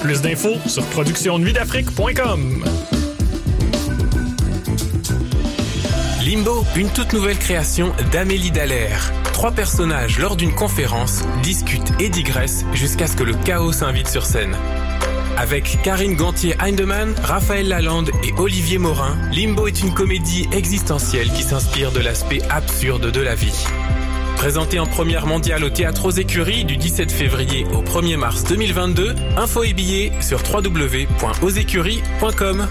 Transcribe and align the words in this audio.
Plus 0.00 0.22
d'infos 0.22 0.58
sur 0.66 0.84
productionnuitdafrique.com. 0.86 2.64
Limbo, 6.24 6.64
une 6.76 6.88
toute 6.90 7.12
nouvelle 7.12 7.38
création 7.38 7.92
d'Amélie 8.12 8.50
Dallaire. 8.50 9.12
Trois 9.32 9.50
personnages 9.50 10.18
lors 10.18 10.36
d'une 10.36 10.54
conférence 10.54 11.22
discutent 11.42 11.92
et 12.00 12.08
digressent 12.08 12.64
jusqu'à 12.74 13.06
ce 13.06 13.16
que 13.16 13.24
le 13.24 13.34
chaos 13.34 13.72
s'invite 13.72 14.08
sur 14.08 14.24
scène. 14.24 14.56
Avec 15.36 15.78
Karine 15.82 16.14
Gantier-Heinemann, 16.14 17.14
Raphaël 17.22 17.68
Lalande 17.68 18.10
et 18.24 18.32
Olivier 18.38 18.78
Morin, 18.78 19.16
Limbo 19.32 19.68
est 19.68 19.80
une 19.80 19.94
comédie 19.94 20.48
existentielle 20.52 21.30
qui 21.32 21.42
s'inspire 21.42 21.92
de 21.92 22.00
l'aspect 22.00 22.42
absurde 22.50 23.10
de 23.10 23.20
la 23.20 23.34
vie. 23.34 23.64
Présenté 24.38 24.78
en 24.78 24.86
première 24.86 25.26
mondiale 25.26 25.62
au 25.64 25.68
Théâtre 25.68 26.06
aux 26.06 26.12
Écuries 26.12 26.64
du 26.64 26.76
17 26.76 27.10
février 27.10 27.66
au 27.74 27.82
1er 27.82 28.16
mars 28.16 28.44
2022, 28.44 29.16
info 29.36 29.64
et 29.64 29.72
billets 29.72 30.12
sur 30.20 30.40
www.ausécuries.com. 30.48 32.68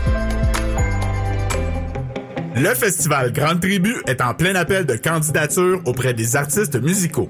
Le 2.55 2.73
festival 2.73 3.33
Grande 3.33 3.59
Tribu 3.59 3.97
est 4.07 4.21
en 4.21 4.33
plein 4.33 4.55
appel 4.55 4.85
de 4.85 4.95
candidature 4.95 5.81
auprès 5.83 6.13
des 6.13 6.37
artistes 6.37 6.81
musicaux. 6.81 7.29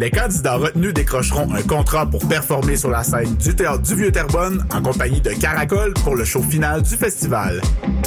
Les 0.00 0.10
candidats 0.10 0.56
retenus 0.56 0.94
décrocheront 0.94 1.52
un 1.52 1.60
contrat 1.60 2.06
pour 2.06 2.26
performer 2.26 2.78
sur 2.78 2.88
la 2.88 3.04
scène 3.04 3.36
du 3.36 3.54
Théâtre 3.54 3.82
du 3.82 3.94
Vieux-Terrebonne 3.96 4.64
en 4.70 4.80
compagnie 4.80 5.20
de 5.20 5.32
Caracol 5.32 5.92
pour 5.92 6.16
le 6.16 6.24
show 6.24 6.42
final 6.42 6.80
du 6.80 6.96
festival. 6.96 7.60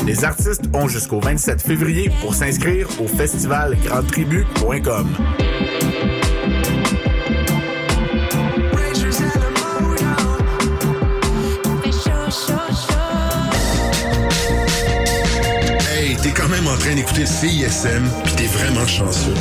Les 0.04 0.26
artistes 0.26 0.64
ont 0.74 0.88
jusqu'au 0.88 1.20
27 1.20 1.62
février 1.62 2.10
pour 2.20 2.34
s'inscrire 2.34 2.88
au 3.00 3.08
festivalgrandtribu.com. 3.08 5.08
Hey, 15.92 16.16
t'es 16.16 16.32
quand 16.32 16.50
même 16.50 16.66
en 16.66 16.78
train 16.78 16.96
d'écouter 16.96 17.28
CISM, 17.28 18.04
puis 18.24 18.34
t'es 18.34 18.48
vraiment 18.48 18.88
chanceux. 18.88 19.36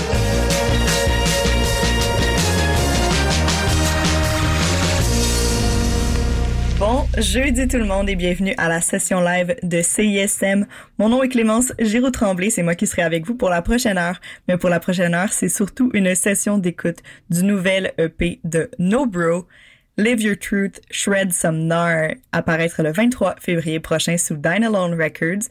Jeudi 7.19 7.69
tout 7.69 7.77
le 7.77 7.85
monde 7.85 8.09
et 8.09 8.17
bienvenue 8.17 8.55
à 8.57 8.69
la 8.69 8.81
session 8.81 9.21
live 9.21 9.55
de 9.63 9.83
CISM. 9.83 10.67
Mon 10.99 11.11
nom 11.11 11.23
est 11.23 11.29
Clémence 11.29 11.73
Giroux-Tremblay, 11.79 12.51
c'est 12.51 12.63
moi 12.63 12.75
qui 12.75 12.87
serai 12.87 13.03
avec 13.03 13.27
vous 13.27 13.35
pour 13.35 13.51
la 13.51 13.61
prochaine 13.61 13.99
heure. 13.99 14.21
Mais 14.49 14.57
pour 14.57 14.71
la 14.71 14.81
prochaine 14.81 15.15
heure, 15.15 15.33
c'est 15.33 15.49
surtout 15.49 15.91
une 15.93 16.15
session 16.15 16.59
d'écoute 16.59 16.99
du 17.29 17.45
nouvel 17.45 17.93
EP 17.99 18.41
de 18.45 18.71
No 18.79 19.05
Bro, 19.07 19.47
Live 19.99 20.23
Your 20.23 20.37
Truth, 20.39 20.81
Shred 20.91 21.33
Some 21.33 21.67
Nar, 21.67 22.13
apparaître 22.33 22.83
le 22.83 22.93
23 22.93 23.37
février 23.41 23.79
prochain 23.79 24.17
sous 24.17 24.37
Dine 24.37 24.65
Alone 24.65 24.95
Records. 24.95 25.49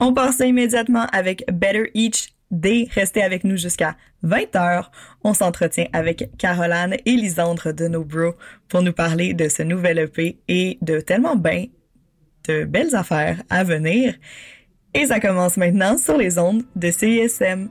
On 0.00 0.12
passe 0.12 0.40
immédiatement 0.40 1.06
avec 1.12 1.44
Better 1.52 1.90
Each 1.94 2.34
Day. 2.50 2.88
Restez 2.94 3.22
avec 3.22 3.44
nous 3.44 3.56
jusqu'à 3.56 3.96
20h. 4.24 4.84
On 5.24 5.34
s'entretient 5.34 5.86
avec 5.92 6.30
Caroline 6.38 6.96
et 7.04 7.12
Lisandre 7.12 7.72
de 7.72 7.88
No 7.88 8.04
Bro 8.04 8.34
pour 8.68 8.82
nous 8.82 8.92
parler 8.92 9.34
de 9.34 9.48
ce 9.48 9.62
nouvel 9.62 9.98
EP 9.98 10.38
et 10.48 10.78
de 10.82 11.00
tellement 11.00 11.36
bien 11.36 11.66
de 12.48 12.64
belles 12.64 12.94
affaires 12.94 13.42
à 13.50 13.64
venir. 13.64 14.14
Et 14.94 15.06
ça 15.06 15.20
commence 15.20 15.56
maintenant 15.56 15.98
sur 15.98 16.16
les 16.16 16.38
ondes 16.38 16.64
de 16.74 16.90
CISM. 16.90 17.68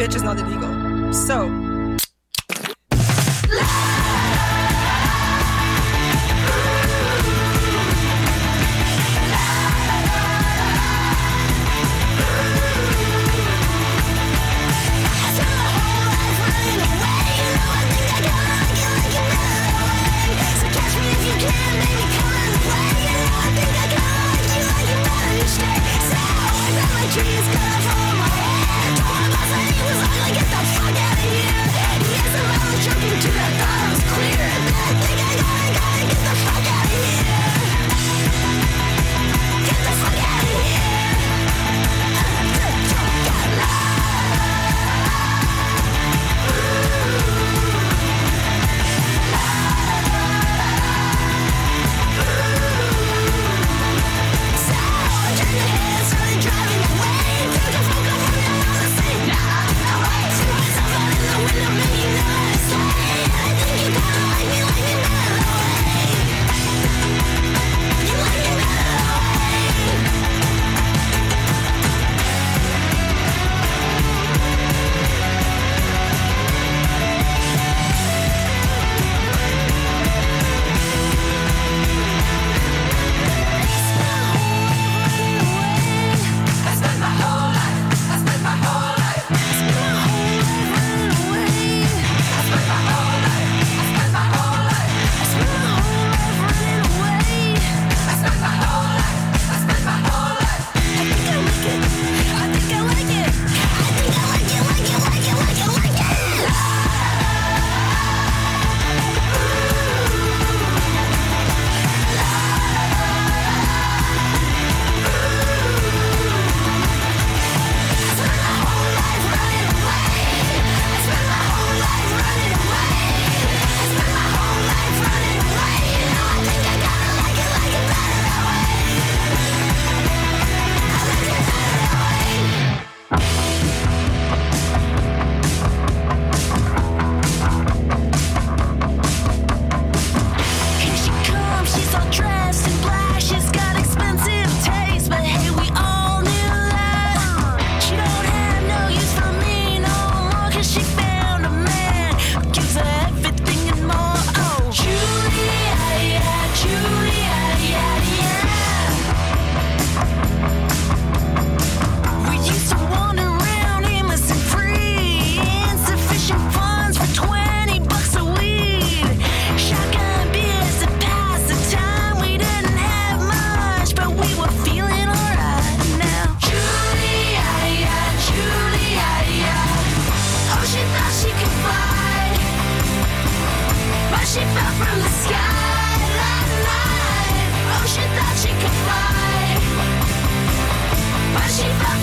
Bitch 0.00 0.16
is 0.16 0.22
not 0.22 0.38
illegal. 0.40 1.12
So, 1.12 1.59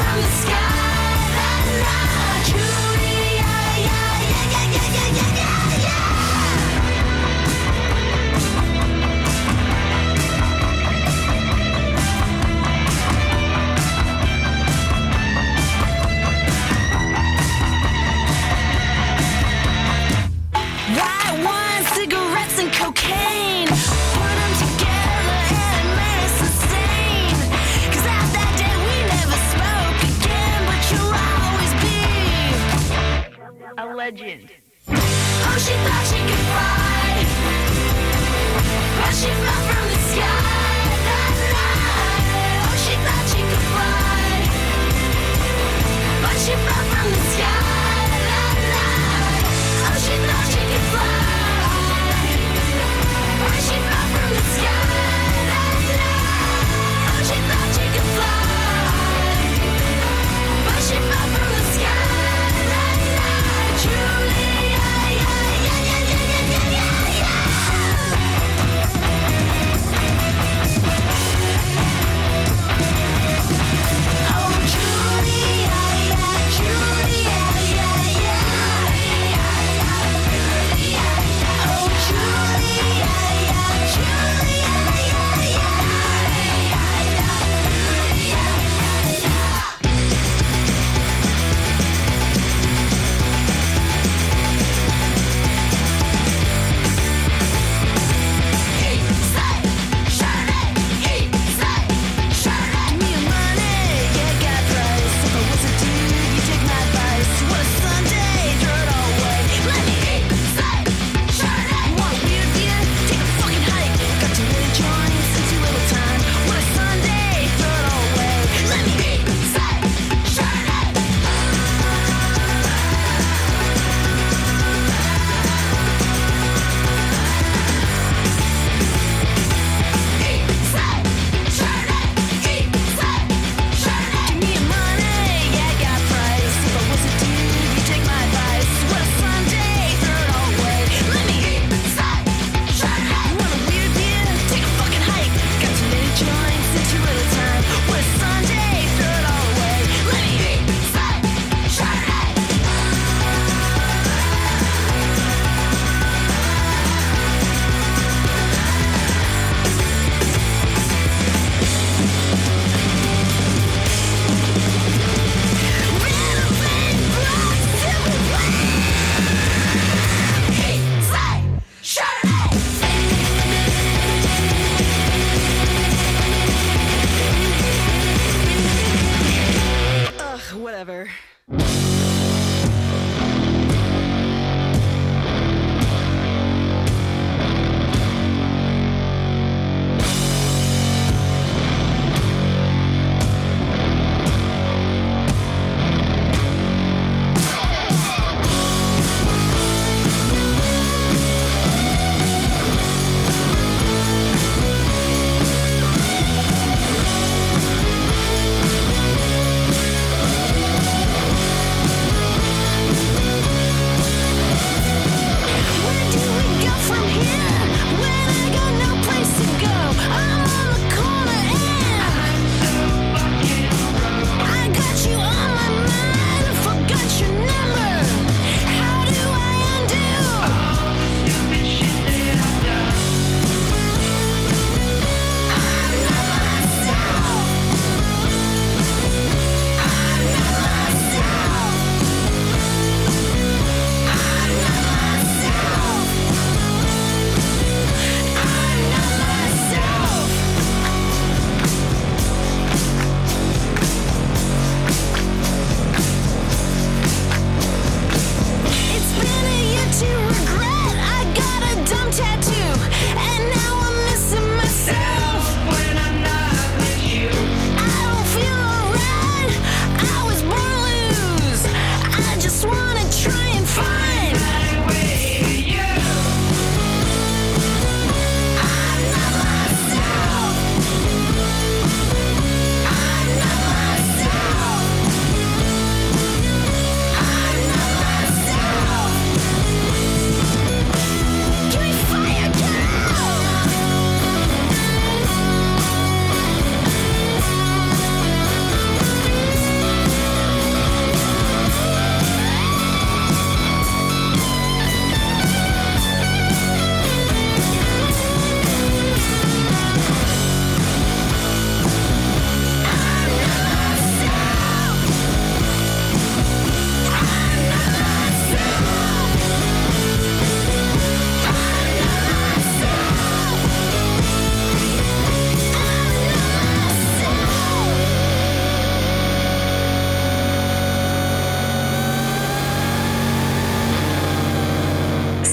from 0.08 0.22
the 0.22 0.32
sky 0.32 0.52
that 1.36 1.64
night. 1.84 2.46
Judy, 2.48 2.87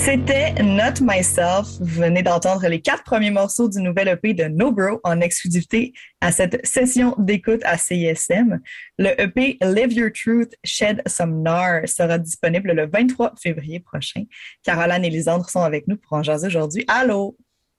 C'était 0.04 0.52
Not 0.62 1.00
Myself. 1.00 1.78
Vous 1.80 2.02
venez 2.02 2.22
d'entendre 2.22 2.68
les 2.68 2.82
quatre 2.82 3.04
premiers 3.04 3.30
morceaux 3.30 3.70
du 3.70 3.80
nouvel 3.80 4.08
EP 4.08 4.34
de 4.34 4.44
No 4.44 4.70
Bro 4.70 5.00
en 5.02 5.22
exclusivité 5.22 5.94
à 6.20 6.30
cette 6.30 6.66
session 6.66 7.14
d'écoute 7.16 7.62
à 7.64 7.78
CISM. 7.78 8.60
Le 8.98 9.18
EP 9.18 9.56
Live 9.62 9.94
Your 9.94 10.10
Truth, 10.12 10.52
Shed 10.62 11.00
Some 11.06 11.40
Nar 11.40 11.88
sera 11.88 12.18
disponible 12.18 12.72
le 12.72 12.86
23 12.86 13.32
février 13.42 13.80
prochain. 13.80 14.24
Caroline 14.62 15.06
et 15.06 15.10
Lisandre 15.10 15.48
sont 15.48 15.62
avec 15.62 15.88
nous 15.88 15.96
pour 15.96 16.18
en 16.18 16.22
jaser 16.22 16.48
aujourd'hui. 16.48 16.84
Allô? 16.86 17.38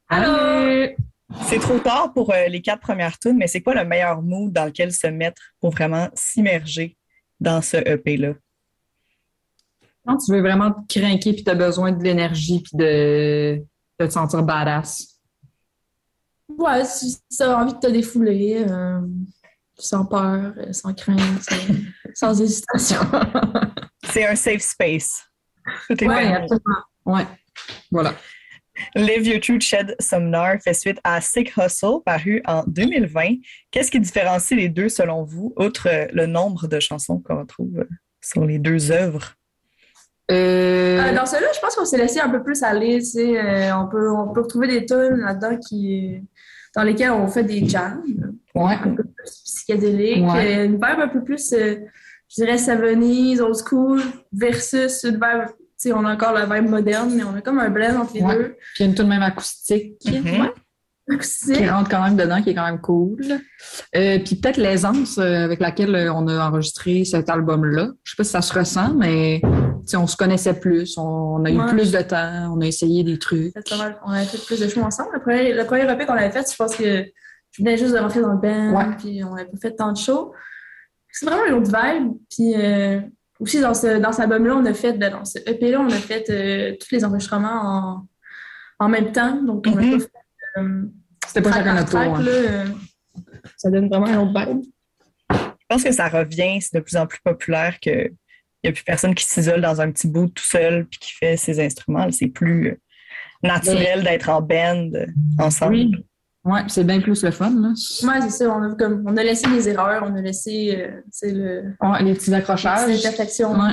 Allô? 0.10 0.96
C'est 1.44 1.60
trop 1.60 1.78
tard 1.78 2.12
pour 2.12 2.34
euh, 2.34 2.48
les 2.48 2.64
quatre 2.64 2.82
premières 2.82 3.20
tunes, 3.20 3.38
mais 3.38 3.46
c'est 3.46 3.62
quoi 3.62 3.76
le 3.76 3.86
meilleur 3.88 4.24
mood 4.24 4.52
dans 4.52 4.66
lequel 4.66 4.92
se 4.92 5.06
mettre 5.06 5.44
pour 5.62 5.70
vraiment 5.70 6.10
s'immerger 6.16 6.98
dans 7.40 7.62
ce 7.62 7.78
EP-là? 7.78 8.34
Quand 10.06 10.18
tu 10.18 10.32
veux 10.32 10.42
vraiment 10.42 10.72
te 10.72 11.00
craquer 11.00 11.34
puis 11.34 11.44
tu 11.44 11.50
as 11.50 11.56
besoin 11.56 11.92
de 11.92 12.04
l'énergie 12.04 12.62
puis 12.62 12.78
de, 12.78 13.62
de 14.00 14.06
te 14.06 14.12
sentir 14.12 14.44
badass. 14.44 15.20
Ouais, 16.50 16.86
si 16.86 17.18
tu 17.36 17.44
as 17.44 17.58
envie 17.58 17.74
de 17.74 17.80
te 17.80 17.88
défouler, 17.88 18.66
euh, 18.70 19.02
sans 19.78 20.06
peur, 20.06 20.54
sans 20.72 20.94
crainte, 20.94 21.42
sans, 21.42 21.56
sans 22.14 22.42
hésitation. 22.42 23.00
C'est 24.04 24.26
un 24.26 24.36
safe 24.36 24.62
space. 24.62 25.24
Tout 25.88 26.04
est 26.04 26.08
Ouais, 26.08 26.34
absolument. 26.34 26.76
Ouais. 27.06 27.26
Voilà. 27.92 28.14
Live 28.94 29.26
Your 29.26 29.40
Truth 29.40 29.62
Shed 29.62 29.96
Some 30.00 30.30
Nar 30.30 30.58
fait 30.62 30.74
suite 30.74 31.00
à 31.04 31.22
Sick 31.22 31.54
Hustle, 31.58 32.02
paru 32.06 32.42
en 32.46 32.64
2020. 32.68 33.38
Qu'est-ce 33.72 33.90
qui 33.90 34.00
différencie 34.00 34.58
les 34.58 34.70
deux 34.70 34.90
selon 34.90 35.24
vous, 35.24 35.54
outre 35.58 35.88
le 36.14 36.26
nombre 36.26 36.68
de 36.68 36.80
chansons 36.80 37.20
qu'on 37.20 37.40
retrouve 37.40 37.86
sur 38.22 38.46
les 38.46 38.60
deux 38.60 38.92
œuvres? 38.92 39.36
Euh, 40.32 41.00
Euh, 41.02 41.16
dans 41.16 41.26
celui-là, 41.26 41.50
je 41.54 41.60
pense 41.60 41.76
qu'on 41.76 41.86
s'est 41.86 41.98
laissé 41.98 42.20
un 42.20 42.30
peu 42.30 42.42
plus 42.44 42.64
aller. 42.64 43.00
tu 43.00 43.06
sais, 43.06 43.38
euh, 43.40 43.76
on, 43.78 43.88
peut, 43.88 44.10
on 44.12 44.30
peut 44.34 44.42
retrouver 44.42 44.68
des 44.68 44.86
tunes 44.86 45.18
là-dedans 45.20 45.58
qui, 45.58 46.22
dans 46.76 46.84
lesquelles 46.84 47.12
on 47.12 47.28
fait 47.28 47.44
des 47.44 47.68
jams, 47.68 48.02
ouais. 48.56 48.74
un 48.84 48.96
peu 48.96 49.04
plus 49.04 49.32
psychédéliques, 49.46 50.26
Ouais. 50.26 50.58
euh, 50.60 50.66
une 50.66 50.74
vibe 50.74 51.00
un 51.00 51.08
peu 51.10 51.24
plus, 51.24 51.54
euh, 51.54 51.76
je 52.30 52.36
dirais, 52.44 52.58
70s, 52.58 53.40
old 53.40 53.56
school, 53.56 54.02
versus 54.34 55.04
une 55.04 55.16
vibe, 55.16 55.46
tu 55.48 55.54
sais, 55.78 55.94
on 55.94 56.04
a 56.06 56.14
encore 56.14 56.34
la 56.34 56.46
vibe 56.46 56.70
moderne, 56.70 57.12
mais 57.16 57.24
on 57.24 57.36
a 57.36 57.42
comme 57.42 57.60
un 57.60 57.70
blend 57.70 58.02
entre 58.02 58.14
les 58.16 58.22
Ouais. 58.24 58.36
deux. 58.36 58.56
Puis 58.74 58.80
il 58.80 58.82
y 58.82 58.86
a 58.86 58.90
une 58.90 58.96
toute 58.96 59.08
même 59.08 59.22
acoustique 59.24 59.94
Mhm. 60.06 60.50
Acoustique. 61.08 61.58
qui 61.58 61.70
rentre 61.70 61.88
quand 61.92 62.02
même 62.04 62.16
dedans, 62.16 62.42
qui 62.42 62.50
est 62.50 62.56
quand 62.56 62.66
même 62.66 62.82
cool. 62.82 63.22
Euh, 63.96 64.18
puis 64.26 64.38
peut-être 64.38 64.58
l'aisance 64.58 65.20
avec 65.20 65.60
laquelle 65.60 66.10
on 66.16 66.28
a 66.28 66.48
enregistré 66.50 67.06
cet 67.06 67.30
album-là. 67.30 67.90
Je 68.04 68.12
sais 68.12 68.16
pas 68.18 68.24
si 68.24 68.32
ça 68.32 68.42
se 68.42 68.58
ressent, 68.58 68.92
mais 68.96 69.40
on 69.94 70.08
se 70.08 70.18
connaissait 70.18 70.54
plus, 70.60 70.98
on 70.98 71.44
a 71.46 71.52
eu 71.52 71.60
Ouais. 71.60 71.68
plus 71.70 71.92
de 71.92 72.02
temps, 72.02 72.52
on 72.56 72.62
a 72.62 72.66
essayé 72.66 73.04
des 73.04 73.20
trucs. 73.20 73.54
On 74.06 74.12
avait 74.12 74.26
fait 74.26 74.44
plus 74.46 74.60
de 74.60 74.68
shows 74.68 74.82
ensemble. 74.82 75.10
Le 75.14 75.20
premier, 75.22 75.54
le 75.54 75.66
premier 75.66 75.84
EP 75.92 76.06
qu'on 76.06 76.14
avait 76.14 76.32
fait, 76.32 76.50
je 76.52 76.56
pense 76.56 76.76
que 76.76 77.06
je 77.52 77.64
venais 77.64 77.78
juste 77.78 77.94
de 77.94 78.00
rentrer 78.00 78.22
dans 78.22 78.32
le 78.34 78.38
band, 78.40 78.74
Ouais. 78.76 78.96
puis 78.98 79.24
on 79.24 79.36
n'avait 79.36 79.50
pas 79.50 79.58
fait 79.62 79.72
tant 79.76 79.92
de 79.92 79.98
shows. 79.98 80.34
C'est 81.12 81.26
vraiment 81.26 81.46
une 81.46 81.54
autre 81.54 81.72
vibe. 81.72 82.14
Puis 82.30 82.54
euh, 82.56 83.00
aussi, 83.40 83.62
dans, 83.62 83.74
ce, 83.74 84.00
dans 84.00 84.12
cet 84.12 84.22
album-là, 84.22 84.56
on 84.58 84.66
a 84.66 84.74
fait, 84.74 84.94
ben, 84.94 85.12
dans 85.12 85.24
ce 85.26 85.40
EP-là, 85.46 85.80
on 85.82 85.88
a 85.88 85.92
fait 85.92 86.30
euh, 86.30 86.76
tous 86.80 86.94
les 86.94 87.06
enregistrements 87.06 88.08
en, 88.80 88.86
en 88.86 88.90
même 88.90 89.12
temps. 89.12 89.42
Donc, 89.42 89.66
on 89.68 89.72
n'a 89.76 89.82
Mhm. 89.82 89.92
pas 89.92 90.00
fait. 90.00 90.12
euh, 90.62 90.82
C'était 91.28 91.42
pas 91.42 91.52
chacun 91.54 91.74
notre 91.76 91.90
tour. 91.92 92.20
ça 93.58 93.70
donne 93.70 93.88
vraiment 93.90 94.08
une 94.08 94.18
autre 94.18 94.34
vibe. 94.40 94.62
Je 95.32 95.66
pense 95.70 95.84
que 95.84 95.92
ça 95.92 96.08
revient, 96.10 96.62
c'est 96.62 96.76
de 96.78 96.84
plus 96.84 96.96
en 96.98 97.08
plus 97.08 97.20
populaire 97.24 97.78
que 97.82 98.12
n'y 98.66 98.70
a 98.70 98.74
plus 98.74 98.84
personne 98.84 99.16
qui 99.16 99.26
s'isole 99.26 99.62
dans 99.62 99.82
un 99.82 99.92
petit 99.92 100.08
bout 100.08 100.28
tout 100.28 100.44
seul 100.44 100.86
puis 100.86 101.00
qui 101.00 101.14
fait 101.14 101.38
ses 101.38 101.60
instruments. 101.64 102.12
C'est 102.12 102.28
plus 102.28 102.68
euh, 102.70 102.80
naturel 103.44 104.04
d'être 104.04 104.30
en 104.30 104.42
band 104.42 104.92
ensemble. 105.40 105.76
Oui. 105.76 105.92
Ouais, 106.44 106.62
c'est 106.68 106.84
bien 106.84 107.02
plus 107.02 107.24
le 107.24 107.32
fun. 107.32 107.50
Là. 107.50 107.70
Ouais, 107.70 108.22
c'est 108.22 108.30
ça. 108.30 108.50
On 108.56 108.62
a, 108.72 108.76
comme, 108.76 109.04
on 109.08 109.18
a 109.18 109.24
laissé 109.24 109.50
des 109.50 109.68
erreurs, 109.68 110.04
on 110.06 110.16
a 110.16 110.22
laissé 110.22 110.76
euh, 110.78 111.02
c'est 111.12 111.32
le, 111.32 111.74
Ouais, 111.82 112.04
les 112.04 112.14
petits 112.14 112.34
accrochages. 112.34 112.88
les 112.88 113.00
imperfections. 113.06 113.54
Ouais. 113.54 113.72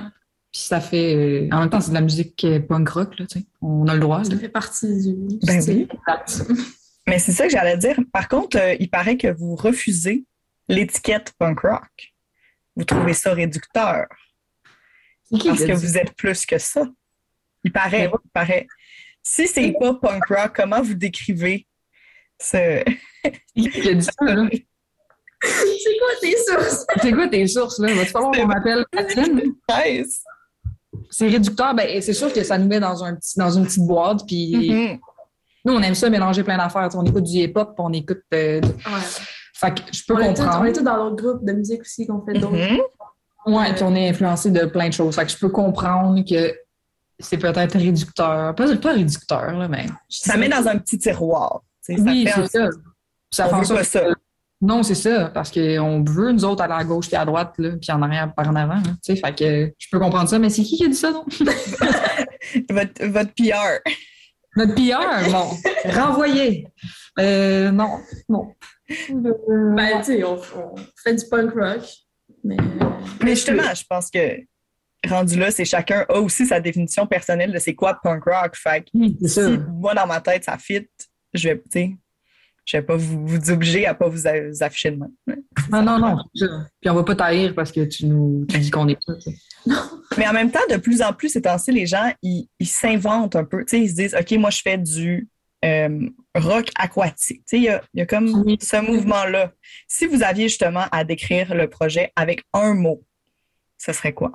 Puis 0.50 0.62
ça 0.62 0.80
fait. 0.80 1.14
euh, 1.14 1.49
en 1.54 1.61
même 1.61 1.70
temps, 1.70 1.80
c'est 1.82 1.90
de 1.90 1.94
la 1.94 2.00
musique 2.00 2.46
punk 2.68 2.88
rock, 2.88 3.18
là, 3.18 3.26
tu 3.26 3.40
sais. 3.40 3.44
On 3.61 3.87
a 3.88 3.94
le 3.94 4.00
droit. 4.00 4.25
Ça 4.25 4.32
là. 4.32 4.38
fait 4.38 4.49
partie 4.49 4.87
du, 5.02 5.38
Ben 5.46 5.61
style. 5.61 5.88
Mais 7.06 7.18
c'est 7.18 7.32
ça 7.32 7.44
que 7.44 7.50
j'allais 7.50 7.76
dire. 7.76 7.99
Par 8.12 8.28
contre, 8.28 8.56
euh, 8.58 8.75
il 8.78 8.88
paraît 8.88 9.16
que 9.16 9.28
vous 9.28 9.54
refusez 9.54 10.25
l'étiquette 10.68 11.32
punk 11.38 11.61
rock. 11.61 12.14
Vous 12.76 12.84
trouvez 12.84 13.12
ça 13.12 13.34
réducteur 13.34 14.06
Parce 15.38 15.60
qui 15.60 15.66
que 15.66 15.72
vous 15.72 15.96
êtes 15.98 16.12
plus 16.14 16.44
que 16.46 16.58
ça. 16.58 16.86
Il 17.64 17.72
paraît, 17.72 18.10
il 18.12 18.30
paraît. 18.32 18.66
Si 19.22 19.46
c'est 19.46 19.72
pas 19.78 19.94
punk 19.94 20.24
rock, 20.28 20.52
comment 20.56 20.82
vous 20.82 20.94
décrivez 20.94 21.66
ce. 22.40 22.82
Qui 23.54 23.88
a 23.88 23.94
dit 23.94 24.02
ça, 24.04 24.12
là? 24.34 24.48
C'est 25.44 25.98
quoi 25.98 26.08
tes 26.20 26.36
sources? 26.36 26.86
C'est 27.00 27.12
quoi 27.12 27.28
tes 27.28 27.46
sources, 27.46 27.78
là? 27.78 27.94
Va-tu 27.94 28.10
falloir 28.10 28.32
qu'on 28.32 28.46
m'appelle? 28.46 28.84
Nice. 29.68 30.22
C'est 31.10 31.28
réducteur, 31.28 31.74
ben 31.74 32.00
c'est 32.02 32.12
sûr 32.12 32.32
que 32.32 32.42
ça 32.44 32.58
nous 32.58 32.66
met 32.68 32.80
dans, 32.80 33.02
un 33.04 33.14
petit, 33.16 33.38
dans 33.38 33.50
une 33.50 33.64
petite 33.64 33.84
boîte. 33.86 34.26
Puis 34.26 34.70
Mhm. 34.70 34.98
nous, 35.64 35.72
on 35.74 35.82
aime 35.82 35.94
ça 35.94 36.10
mélanger 36.10 36.42
plein 36.42 36.58
d'affaires. 36.58 36.88
Tu 36.88 36.96
On 36.96 37.04
écoute 37.04 37.24
du 37.24 37.38
hip-hop, 37.38 37.74
puis 37.74 37.84
on 37.86 37.92
écoute. 37.92 38.22
euh, 38.34 38.60
Ouais. 38.60 39.00
Fait 39.54 39.74
que 39.74 39.82
je 39.92 40.02
peux 40.06 40.14
On 40.14 40.18
est, 40.18 40.34
tous, 40.34 40.42
comprendre. 40.42 40.60
on 40.62 40.64
est 40.64 40.72
tous 40.72 40.82
dans 40.82 41.10
d'autres 41.10 41.22
groupes 41.22 41.44
de 41.44 41.52
musique 41.52 41.80
aussi 41.82 42.06
qu'on 42.06 42.24
fait 42.24 42.32
d'autres. 42.34 42.52
Mhm. 42.56 42.80
Ouais, 43.46 43.75
puis 43.75 43.82
on 43.82 43.94
est 43.94 44.08
influencé 44.11 44.50
de 44.50 44.64
plein 44.66 44.88
de 44.88 44.92
choses. 44.94 45.14
Fait 45.16 45.25
que 45.25 45.30
je 45.32 45.37
peux 45.38 45.49
comprendre 45.49 46.22
que 46.28 46.54
c'est 47.18 47.38
peut-être 47.38 47.76
réducteur. 47.78 48.54
Pas, 48.54 48.76
pas 48.76 48.92
réducteur, 48.92 49.52
là, 49.52 49.68
mais. 49.68 49.87
Ça 50.08 50.37
met 50.37 50.49
dans 50.49 50.66
un 50.68 50.78
petit 50.78 50.99
tiroir. 50.99 51.62
Oui, 51.88 52.28
c'est 52.34 52.46
ça. 52.49 52.68
Ça 53.30 53.49
On 53.52 53.62
fait 53.64 53.84
ça. 53.84 54.00
que- 54.00 54.14
Non, 54.61 54.82
c'est 54.84 54.94
ça, 54.94 55.28
parce 55.34 55.50
qu'on 55.50 56.04
veut, 56.06 56.30
nous 56.32 56.44
autres, 56.44 56.62
aller 56.62 56.75
à 56.75 56.84
gauche 56.84 57.08
puis 57.08 57.16
à 57.16 57.25
droite, 57.25 57.54
là, 57.58 57.70
puis 57.80 57.90
en 57.90 58.00
arrière 58.02 58.32
par 58.32 58.49
en 58.49 58.54
avant. 58.54 58.75
là, 58.75 58.82
tu 59.04 59.14
sais, 59.14 59.16
fait 59.16 59.34
que 59.37 59.72
je 59.76 59.88
peux 59.90 59.99
comprendre 59.99 60.28
ça, 60.28 60.38
mais 60.38 60.50
c'est 60.50 60.62
qui 60.62 60.76
qui 60.76 60.84
a 60.84 60.88
dit 60.88 60.94
ça, 60.94 61.11
non? 61.11 61.25
votre, 62.70 63.06
votre 63.06 63.32
PR. 63.34 63.80
Notre 64.54 64.75
PR, 64.75 65.30
bon, 65.32 65.90
renvoyé. 65.90 66.68
Euh, 67.18 67.70
non, 67.70 67.99
non. 68.28 68.52
Euh, 68.90 69.75
Ben, 69.75 69.99
tu 70.00 70.04
sais, 70.04 70.25
on, 70.25 70.34
on 70.34 70.75
fait 71.02 71.14
du 71.14 71.25
punk 71.30 71.52
rock. 71.54 71.80
Mais, 72.44 72.56
Mais 73.22 73.30
justement, 73.30 73.75
je 73.75 73.84
pense 73.88 74.11
que 74.11 74.40
rendu 75.08 75.38
là, 75.38 75.50
c'est 75.50 75.64
chacun 75.64 76.04
a 76.08 76.18
aussi 76.20 76.46
sa 76.46 76.61
définition 76.61 77.06
personnelle 77.06 77.52
de 77.52 77.58
c'est 77.58 77.75
quoi 77.75 77.99
punk 78.02 78.25
rock. 78.25 78.56
Fait 78.56 78.84
que 78.84 79.28
si 79.28 79.40
moi, 79.68 79.94
dans 79.94 80.06
ma 80.06 80.20
tête, 80.20 80.44
ça 80.44 80.58
fit, 80.58 80.88
je 81.34 81.49
vais, 81.49 81.62
je 82.64 82.76
vais 82.76 82.82
pas 82.82 82.96
vous, 82.96 83.26
vous 83.26 83.50
obliger 83.50 83.87
à 83.87 83.94
pas 83.94 84.08
vous, 84.08 84.26
afficher 84.61 84.92
de 84.92 84.96
même. 84.96 85.42
Non, 85.70 85.82
non, 85.82 85.99
non. 85.99 86.16
ça. 86.34 86.46
Puis 86.80 86.90
on 86.90 86.94
va 86.94 87.02
pas 87.02 87.16
taire 87.16 87.54
parce 87.54 87.72
que 87.72 87.84
tu 87.84 88.06
nous 88.06 88.46
tu 88.49 88.58
dis 88.58 88.70
qu'on 88.70 88.88
est 88.88 88.99
sais. 89.18 89.34
Mais 90.18 90.28
en 90.28 90.32
même 90.32 90.50
temps, 90.50 90.61
de 90.70 90.76
plus 90.76 91.02
en 91.02 91.12
plus, 91.12 91.30
ces 91.30 91.42
temps-ci, 91.42 91.72
les 91.72 91.87
gens, 91.87 92.12
ils 92.22 92.49
s'inventent 92.64 93.37
un 93.37 93.44
peu. 93.44 93.64
Tu 93.64 93.70
sais, 93.70 93.80
ils 93.80 93.90
se 93.90 93.94
disent, 93.94 94.16
OK, 94.18 94.38
moi, 94.38 94.50
je 94.50 94.61
fais 94.62 94.78
du 94.78 95.28
euh, 95.64 96.09
rock 96.35 96.69
aquatique. 96.76 97.40
Tu 97.47 97.57
sais, 97.57 97.57
il 97.59 97.62
y 97.64 97.69
a, 97.69 97.83
y 97.95 98.00
a 98.02 98.07
comme 98.07 98.42
Oui. 98.45 98.59
ce 98.61 98.76
mouvement-là. 98.81 99.52
Si 99.88 100.07
vous 100.07 100.23
aviez 100.23 100.49
justement 100.49 100.87
à 100.92 101.04
décrire 101.04 101.54
le 101.54 101.69
projet 101.69 102.12
avec 102.16 102.45
un 102.52 102.75
mot, 102.75 103.02
ce 103.78 103.92
serait 103.92 104.12
quoi? 104.12 104.33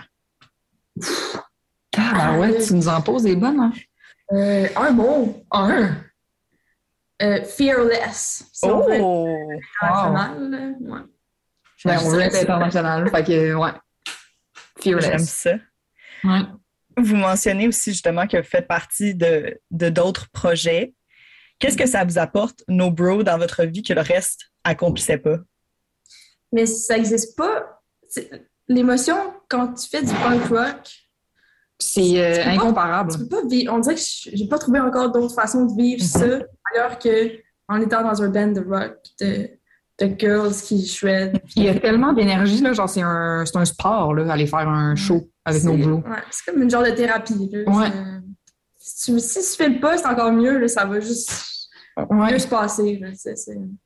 Ah, 1.98 2.14
ben 2.34 2.40
ouais, 2.40 2.58
tu 2.66 2.74
nous 2.74 2.88
en 2.88 3.02
poses 3.02 3.24
des 3.24 3.36
bonnes, 3.36 3.60
hein? 3.60 3.74
euh, 4.34 4.68
un 4.76 4.92
mot. 4.92 5.44
Un. 5.52 5.96
Euh, 7.22 7.44
fearless. 7.44 8.46
Si 8.54 8.66
on 8.66 8.86
veut 8.86 8.94
être 8.94 9.04
Oh! 9.04 9.50
international. 9.82 10.76
Ouais. 10.82 11.00
Ben, 11.86 12.00
on 12.04 12.10
veut 12.10 12.22
être 12.22 12.36
international. 12.36 13.10
Fait 13.10 13.24
que, 13.24 13.54
ouais. 13.56 13.72
J'aime 14.84 15.00
Fearless. 15.00 15.30
ça. 15.30 15.54
Ouais. 16.24 16.42
Vous 16.98 17.16
mentionnez 17.16 17.68
aussi 17.68 17.92
justement 17.92 18.28
que 18.28 18.38
vous 18.38 18.44
faites 18.44 18.68
partie 18.68 19.16
de 19.16 19.60
de 19.72 19.90
d'autres 19.90 20.30
projets. 20.30 20.94
Qu'est-ce 21.60 21.78
que 21.78 21.88
ça 21.88 22.04
vous 22.06 22.18
apporte, 22.20 22.64
nos 22.68 22.92
bros, 22.92 23.24
dans 23.24 23.38
votre 23.38 23.64
vie 23.64 23.82
que 23.84 23.94
le 23.94 24.02
reste 24.02 24.42
accomplissait 24.64 25.18
pas? 25.18 25.38
Mais 26.52 26.66
ça 26.66 26.96
n'existe 26.98 27.36
pas. 27.36 27.82
L'émotion, 28.68 29.16
quand 29.50 29.74
tu 29.74 29.88
fais 29.90 30.02
du 30.04 30.14
punk 30.14 30.46
rock, 30.50 30.90
C'est 31.80 32.22
euh, 32.24 32.44
pas- 32.44 32.50
incomparable. 32.52 33.12
tu 33.12 33.20
peux 33.20 33.28
pas 33.28 33.46
vivre. 33.48 33.74
On 33.74 33.80
dirait 33.80 33.96
que 33.96 34.02
je- 34.02 34.30
j'ai 34.34 34.48
pas 34.48 34.58
trouvé 34.60 34.80
encore 34.80 35.12
d'autres 35.12 35.34
façons 35.34 35.66
de 35.66 35.76
vivre 35.82 36.04
ça, 36.04 36.26
ailleurs 36.74 37.00
que 37.00 37.32
en 37.70 37.82
étant 37.82 38.02
dans 38.04 38.22
un 38.22 38.30
band 38.30 38.48
de 38.48 38.62
rock, 38.62 38.98
de, 39.20 39.50
de 40.00 40.16
girls 40.20 40.54
qui 40.54 40.86
shred. 40.88 41.40
Il 41.56 41.64
y 41.64 41.70
a 41.70 41.80
tellement 41.80 42.14
d'énergie, 42.14 42.62
là. 42.62 42.72
Genre, 42.74 42.90
c'est 42.90 43.02
un, 43.02 43.44
c'est 43.46 43.58
un 43.58 43.66
sport, 43.66 44.14
là, 44.14 44.32
aller 44.32 44.48
faire 44.48 44.68
un 44.70 44.96
show 44.96 45.30
avec 45.44 45.64
nos 45.64 45.76
bros. 45.78 45.96
ouais, 46.10 46.18
c'est 46.32 46.52
comme 46.52 46.62
une 46.62 46.70
genre 46.70 46.84
de 46.84 46.92
thérapie. 46.92 47.50
là. 47.52 47.60
Ouais. 47.72 47.92
Si 48.90 49.12
tu, 49.12 49.20
si 49.20 49.40
tu 49.40 49.58
fais 49.58 49.70
le 49.70 49.80
pas, 49.80 49.98
c'est 49.98 50.08
encore 50.08 50.32
mieux. 50.32 50.58
Là, 50.60 50.68
ça 50.68 50.86
va 50.86 51.00
juste 51.00 51.32
Ouais. 51.98 52.32
mieux 52.34 52.38
se 52.38 52.48
passer. 52.48 53.00
là, 53.02 53.08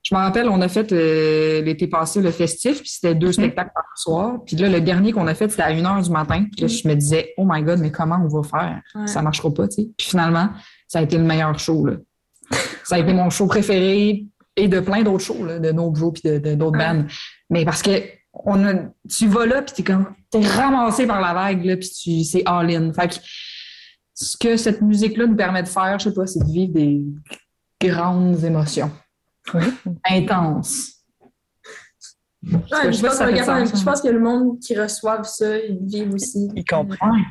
Je 0.03 0.13
me 0.13 0.20
rappelle, 0.20 0.50
on 0.50 0.60
a 0.60 0.67
fait 0.67 0.91
euh, 0.91 1.62
l'été 1.62 1.88
passé 1.88 2.20
le 2.22 2.29
festif, 2.31 2.79
puis 2.81 2.89
c'était 2.89 3.15
deux 3.15 3.31
spectacles 3.31 3.72
par 3.74 3.86
soir. 3.96 4.39
Puis 4.46 4.58
là, 4.58 4.67
le 4.67 4.81
dernier 4.81 5.13
qu'on 5.13 5.27
a 5.27 5.34
fait, 5.34 5.50
c'était 5.50 5.63
à 5.63 5.67
1 5.70 5.81
h 5.81 6.03
du 6.03 6.10
matin. 6.12 6.43
Puis 6.51 6.62
là, 6.62 6.67
je 6.67 6.86
me 6.89 6.93
disais, 6.96 7.34
oh 7.38 7.46
my 7.50 7.63
God, 7.63 7.79
mais 7.79 7.89
comment 7.89 8.17
on 8.22 8.27
va 8.27 8.43
faire? 8.46 8.81
Ouais. 8.96 9.08
Ça 9.08 9.22
marchera 9.22 9.50
pas, 9.53 9.67
tu 9.70 9.75
sais. 9.84 9.89
Puis 9.98 10.08
finalement, 10.10 10.50
ça 10.89 11.00
a 11.00 11.03
été 11.03 11.17
le 11.17 11.24
meilleur 11.24 11.58
show, 11.58 11.86
là. 11.86 11.93
Ça 12.84 12.96
a 12.96 13.00
été 13.00 13.13
mon 13.13 13.29
show 13.29 13.48
préféré 13.48 14.25
et 14.58 14.67
de 14.67 14.79
plein 14.81 15.03
d'autres 15.03 15.24
shows, 15.24 15.46
là, 15.46 15.60
de 15.60 15.72
No 15.72 15.89
Bro 15.89 16.12
puis 16.12 16.24
de, 16.25 16.38
de- 16.38 16.55
d'autres 16.55 16.77
Ouais. 16.77 16.86
bands. 16.93 17.05
Mais 17.50 17.63
parce 17.63 17.81
que 17.81 17.91
on 18.34 18.65
a, 18.65 18.74
tu 19.10 19.27
vas 19.27 19.46
là, 19.46 19.62
puis 19.62 19.74
t'es 19.75 19.84
comme, 19.84 20.08
t'es 20.29 20.41
ramassé 20.41 21.08
par 21.08 21.22
la 21.22 21.34
vague, 21.34 21.63
là, 21.63 21.77
puis 21.77 21.89
tu, 21.89 22.24
c'est 22.25 22.43
all-in. 22.46 22.91
Fait 22.93 23.08
que 23.08 23.15
ce 24.13 24.38
que 24.38 24.58
cette 24.58 24.82
musique-là 24.82 25.27
nous 25.27 25.36
permet 25.36 25.63
de 25.63 25.68
faire, 25.68 26.00
je 26.00 26.10
sais 26.10 26.13
pas, 26.13 26.27
c'est 26.27 26.39
de 26.39 26.51
vivre 26.51 26.74
des 26.74 27.01
grandes 27.80 28.44
émotions. 28.44 28.91
Intenses. 30.06 31.01
Ouais, 32.44 32.91
je 32.91 33.01
pas 33.01 33.10
pense 33.10 33.18
ça 33.18 33.30
je 33.30 34.08
que 34.08 34.12
le 34.12 34.20
monde 34.20 34.60
qui 34.60 34.80
reçoive 34.80 35.24
ça, 35.25 35.58
ils 35.58 35.80
vivent 35.86 36.13
aussi. 36.13 36.50
Il 36.56 36.65
comprend. 36.65 37.12
Ouais. 37.12 37.22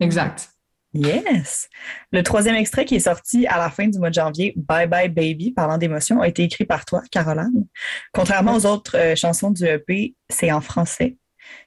Exact. 0.00 0.48
Yes! 0.92 1.68
Le 2.12 2.22
troisième 2.22 2.54
extrait 2.54 2.84
qui 2.84 2.94
est 2.94 3.00
sorti 3.00 3.46
à 3.46 3.58
la 3.58 3.70
fin 3.70 3.88
du 3.88 3.98
mois 3.98 4.08
de 4.08 4.14
janvier, 4.14 4.54
Bye 4.56 4.86
Bye 4.86 5.08
Baby, 5.08 5.50
parlant 5.50 5.78
d'émotion, 5.78 6.22
a 6.22 6.28
été 6.28 6.44
écrit 6.44 6.64
par 6.64 6.84
toi, 6.84 7.02
Caroline. 7.10 7.66
Contrairement 8.12 8.54
aux 8.54 8.66
autres 8.66 8.96
euh, 8.96 9.14
chansons 9.14 9.50
du 9.50 9.64
EP, 9.64 10.14
c'est 10.30 10.52
en 10.52 10.60
français. 10.60 11.16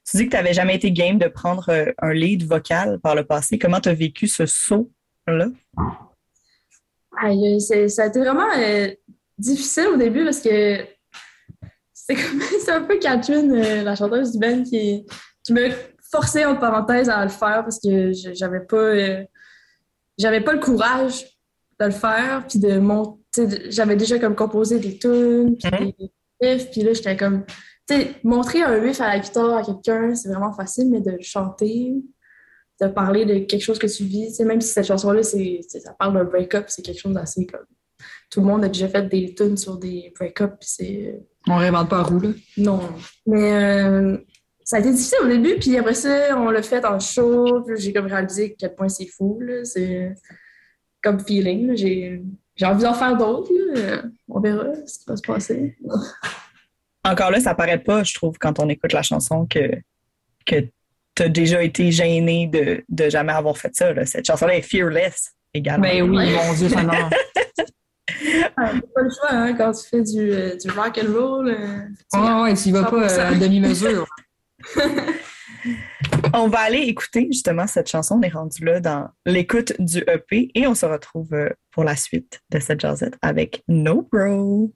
Tu 0.09 0.17
dis 0.17 0.25
que 0.25 0.31
tu 0.31 0.35
n'avais 0.37 0.53
jamais 0.53 0.75
été 0.75 0.91
game 0.91 1.17
de 1.17 1.27
prendre 1.27 1.69
euh, 1.69 1.91
un 1.99 2.13
lead 2.13 2.43
vocal 2.43 2.99
par 2.99 3.15
le 3.15 3.23
passé. 3.25 3.57
Comment 3.59 3.79
tu 3.79 3.89
as 3.89 3.93
vécu 3.93 4.27
ce 4.27 4.45
saut-là? 4.45 5.47
Aïe, 7.21 7.59
ça 7.61 8.03
a 8.03 8.07
été 8.07 8.19
vraiment 8.19 8.47
euh, 8.57 8.89
difficile 9.37 9.87
au 9.93 9.97
début 9.97 10.23
parce 10.23 10.39
que 10.39 10.85
c'est 11.93 12.15
comme 12.15 12.41
c'est 12.65 12.71
un 12.71 12.83
peu 12.83 12.97
Catherine, 12.99 13.51
euh, 13.53 13.83
la 13.83 13.95
chanteuse 13.95 14.31
du 14.33 14.39
band, 14.39 14.63
qui, 14.63 15.05
qui 15.43 15.53
me 15.53 15.69
forçait 16.11 16.45
entre 16.45 16.61
parenthèses 16.61 17.09
à 17.09 17.23
le 17.23 17.29
faire 17.29 17.63
parce 17.63 17.79
que 17.79 18.13
je- 18.13 18.33
j'avais 18.33 18.61
pas 18.61 18.77
euh, 18.77 19.23
j'avais 20.17 20.41
pas 20.41 20.53
le 20.53 20.59
courage 20.59 21.25
de 21.79 21.85
le 21.85 21.91
faire 21.91 22.45
puis 22.49 22.59
de 22.59 22.77
monter 22.79 23.19
j'avais 23.69 23.95
déjà 23.95 24.17
comme 24.17 24.35
composé 24.35 24.79
des 24.79 24.97
tunes 24.97 25.55
puis 25.57 25.69
Mhm. 25.71 25.91
des 26.41 26.47
riffs 26.53 26.71
puis 26.71 26.81
là 26.81 26.93
j'étais 26.93 27.15
comme 27.15 27.45
sais 27.93 28.11
montrer 28.23 28.61
un 28.61 28.79
riff 28.79 29.01
à 29.01 29.07
la 29.07 29.19
guitare 29.19 29.57
à 29.57 29.63
quelqu'un 29.63 30.15
c'est 30.15 30.29
vraiment 30.29 30.53
facile 30.53 30.89
mais 30.89 31.01
de 31.01 31.17
chanter 31.21 31.95
de 32.81 32.87
parler 32.87 33.25
de 33.25 33.39
quelque 33.39 33.61
chose 33.61 33.79
que 33.79 33.87
tu 33.87 34.03
vis. 34.03 34.39
Même 34.41 34.61
si 34.61 34.69
cette 34.69 34.85
chanson-là, 34.85 35.23
c'est, 35.23 35.61
ça 35.67 35.93
parle 35.93 36.13
d'un 36.13 36.23
break-up, 36.23 36.65
c'est 36.67 36.81
quelque 36.81 36.99
chose 36.99 37.13
d'assez 37.13 37.45
comme. 37.45 37.65
Tout 38.31 38.41
le 38.41 38.45
monde 38.45 38.63
a 38.63 38.67
déjà 38.67 38.87
fait 38.87 39.09
des 39.09 39.33
tunes 39.33 39.57
sur 39.57 39.77
des 39.77 40.13
break-ups, 40.17 40.57
puis 40.59 40.69
c'est. 40.69 41.19
On 41.47 41.57
réinvente 41.57 41.89
pas 41.89 42.03
roue, 42.03 42.19
là. 42.19 42.29
Non. 42.57 42.79
Mais 43.25 43.53
euh, 43.53 44.17
ça 44.63 44.77
a 44.77 44.79
été 44.79 44.91
difficile 44.91 45.17
au 45.23 45.27
début, 45.27 45.55
puis 45.59 45.77
après 45.77 45.95
ça, 45.95 46.37
on 46.37 46.49
l'a 46.49 46.61
fait 46.61 46.85
en 46.85 46.99
show, 46.99 47.61
puis 47.63 47.75
j'ai 47.77 47.91
comme 47.91 48.05
réalisé 48.05 48.51
à 48.53 48.55
quel 48.57 48.75
point 48.75 48.87
c'est 48.87 49.07
fou, 49.07 49.39
là. 49.41 49.65
C'est 49.65 50.13
comme 51.01 51.19
feeling. 51.19 51.75
J'ai, 51.75 52.21
j'ai 52.55 52.65
envie 52.65 52.83
d'en 52.83 52.93
faire 52.93 53.17
d'autres, 53.17 53.51
là. 53.73 54.03
On 54.29 54.39
verra 54.39 54.73
ce 54.85 54.99
qui 54.99 55.05
va 55.07 55.17
se 55.17 55.21
passer. 55.23 55.77
Encore 57.03 57.31
là, 57.31 57.39
ça 57.39 57.55
paraît 57.55 57.79
pas, 57.81 58.03
je 58.03 58.13
trouve, 58.13 58.37
quand 58.39 58.59
on 58.59 58.67
écoute 58.69 58.93
la 58.93 59.01
chanson, 59.01 59.45
que, 59.47 59.71
que 60.45 60.61
tu 61.15 61.23
as 61.23 61.29
déjà 61.29 61.63
été 61.63 61.91
gêné 61.91 62.47
de, 62.47 62.83
de 62.89 63.09
jamais 63.09 63.33
avoir 63.33 63.57
fait 63.57 63.73
ça. 63.75 63.93
là. 63.93 64.05
Cette 64.05 64.25
chanson-là 64.27 64.55
est 64.55 64.61
fearless 64.61 65.33
également. 65.53 65.83
Ben 65.87 66.01
oui, 66.03 66.31
mon 66.33 66.53
Dieu, 66.53 66.69
ça 66.69 66.83
non. 66.83 66.91
Ah, 68.57 68.71
t'as 68.73 68.81
pas 68.81 69.01
le 69.01 69.09
choix, 69.09 69.31
hein, 69.31 69.53
quand 69.53 69.71
tu 69.71 69.87
fais 69.87 70.01
du, 70.01 70.31
euh, 70.31 70.55
du 70.57 70.69
rock 70.71 70.99
and 71.01 71.13
roll. 71.13 71.47
euh, 71.49 71.79
tu- 72.11 72.19
Ouais, 72.19 72.41
ouais, 72.41 72.53
tu 72.53 72.69
y 72.69 72.71
vas 72.71 72.83
pas 72.83 72.97
euh, 73.03 73.27
à 73.27 73.31
100%. 73.33 73.39
demi-mesure. 73.39 74.07
On 76.33 76.47
va 76.47 76.59
aller 76.59 76.79
écouter 76.79 77.27
justement 77.31 77.65
cette 77.67 77.89
chanson. 77.89 78.15
On 78.19 78.21
est 78.21 78.29
rendu 78.29 78.63
là 78.63 78.79
dans 78.79 79.09
l'écoute 79.25 79.73
du 79.79 79.99
EP 80.07 80.51
et 80.53 80.67
on 80.67 80.75
se 80.75 80.85
retrouve 80.85 81.33
euh, 81.33 81.49
pour 81.71 81.83
la 81.83 81.95
suite 81.95 82.41
de 82.51 82.59
cette 82.59 82.79
jazzette 82.81 83.17
avec 83.21 83.63
No 83.67 84.07
Bro. 84.11 84.71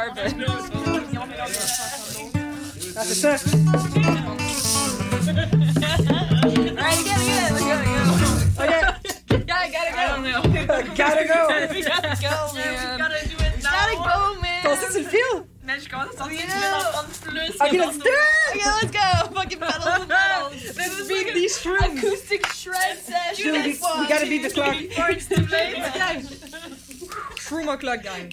The 0.00 0.06
carpet. 0.06 0.34
Ah, 2.96 3.02
c'est 3.04 3.14
ça. 3.14 3.36
Alright, 5.60 7.00
again, 7.00 7.20
again, 7.20 7.52
again, 7.54 7.80
again. 7.82 8.08
Ok. 8.58 8.72
Gotta, 9.46 9.68
gotta 9.70 9.92
go. 9.92 9.98
I 9.98 10.08
don't 10.08 10.24
know. 10.24 10.40
Gotta 10.96 11.24
go. 11.26 11.40
gotta 11.48 11.66
go, 12.22 12.54
man. 12.54 12.98
Gotta 12.98 13.28
do 13.28 13.36
it 13.36 13.62
now. 13.62 13.70
Gotta 13.70 13.96
go, 13.96 14.40
man. 14.40 14.62
Toi 14.62 14.72
aussi, 14.72 14.86
tu 14.92 14.98
le 15.02 15.08
files? 15.10 15.44
Mais 15.64 15.78
je 15.80 15.88
commence 15.88 16.14
à 16.14 16.18
sentir 16.18 16.36
que 16.38 16.42
je 16.42 16.46
vais 16.46 16.72
en 16.72 16.90
prendre 16.90 17.08
plus. 17.20 17.50
Ok, 17.60 17.72
let's 17.72 17.98
do 17.98 18.04
it! 18.08 18.56
Okay, 18.56 18.64
let's 18.80 18.90
go. 18.90 19.34
Fucking 19.34 19.58
pedals 19.58 19.86
and 19.86 20.08
pedals. 20.08 20.52
This 20.74 20.98
is 20.98 21.10
like 21.10 21.32
these 21.34 21.56
acoustic 21.66 22.46
shred 22.54 22.98
session. 23.04 23.52
Dude, 23.52 23.64
we- 23.66 23.78
we 24.00 24.06
gotta 24.08 24.26
beat 24.26 24.42
the 24.42 24.50
clock. 24.50 24.74
Shroom 27.36 27.68
o'clock, 27.68 28.02
gang. 28.02 28.32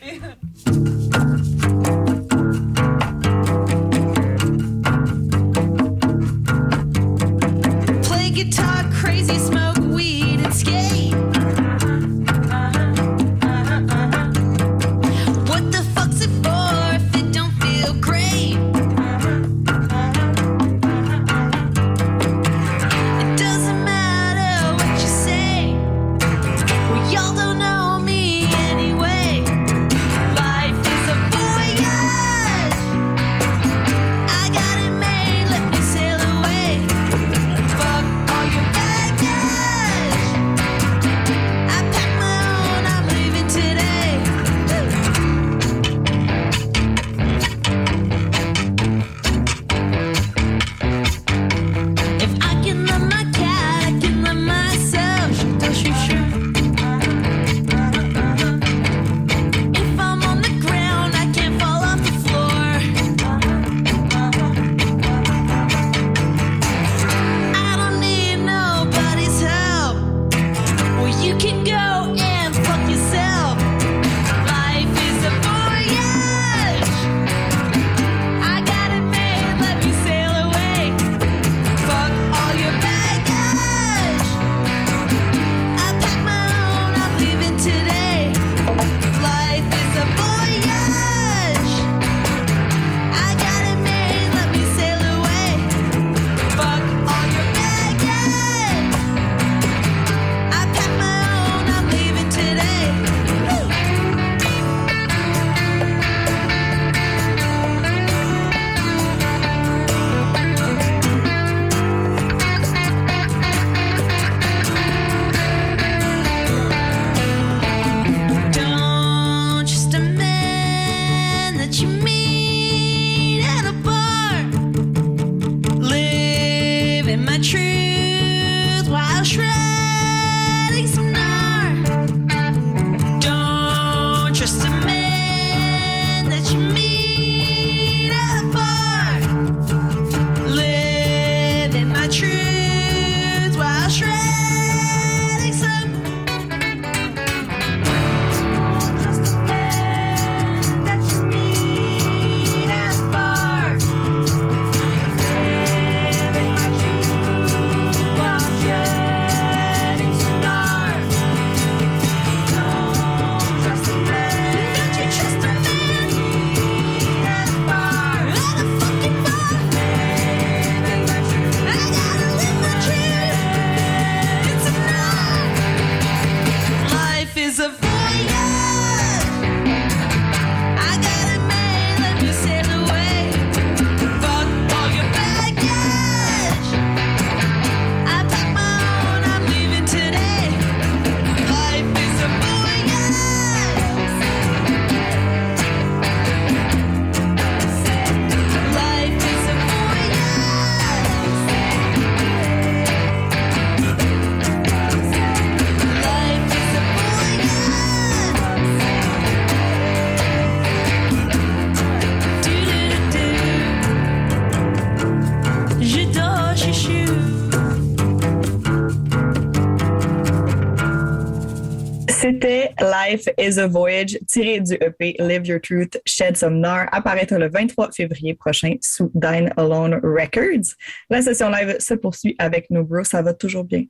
Is 223.57 223.59
a 223.59 223.67
Voyage, 223.67 224.17
tiré 224.27 224.59
du 224.59 224.75
EP 224.75 225.15
Live 225.19 225.47
Your 225.47 225.59
Truth, 225.59 225.97
Shed 226.05 226.37
Some 226.37 226.59
Nar, 226.59 226.87
apparaîtra 226.91 227.37
le 227.37 227.49
23 227.49 227.91
février 227.91 228.33
prochain 228.35 228.75
sous 228.81 229.11
Dine 229.13 229.51
Alone 229.57 229.99
Records. 230.03 230.75
La 231.09 231.21
session 231.21 231.49
live 231.49 231.77
se 231.79 231.93
poursuit 231.95 232.35
avec 232.39 232.69
nos 232.69 232.83
bros. 232.83 233.03
Ça 233.03 233.21
va 233.21 233.33
toujours 233.33 233.63
bien? 233.63 233.83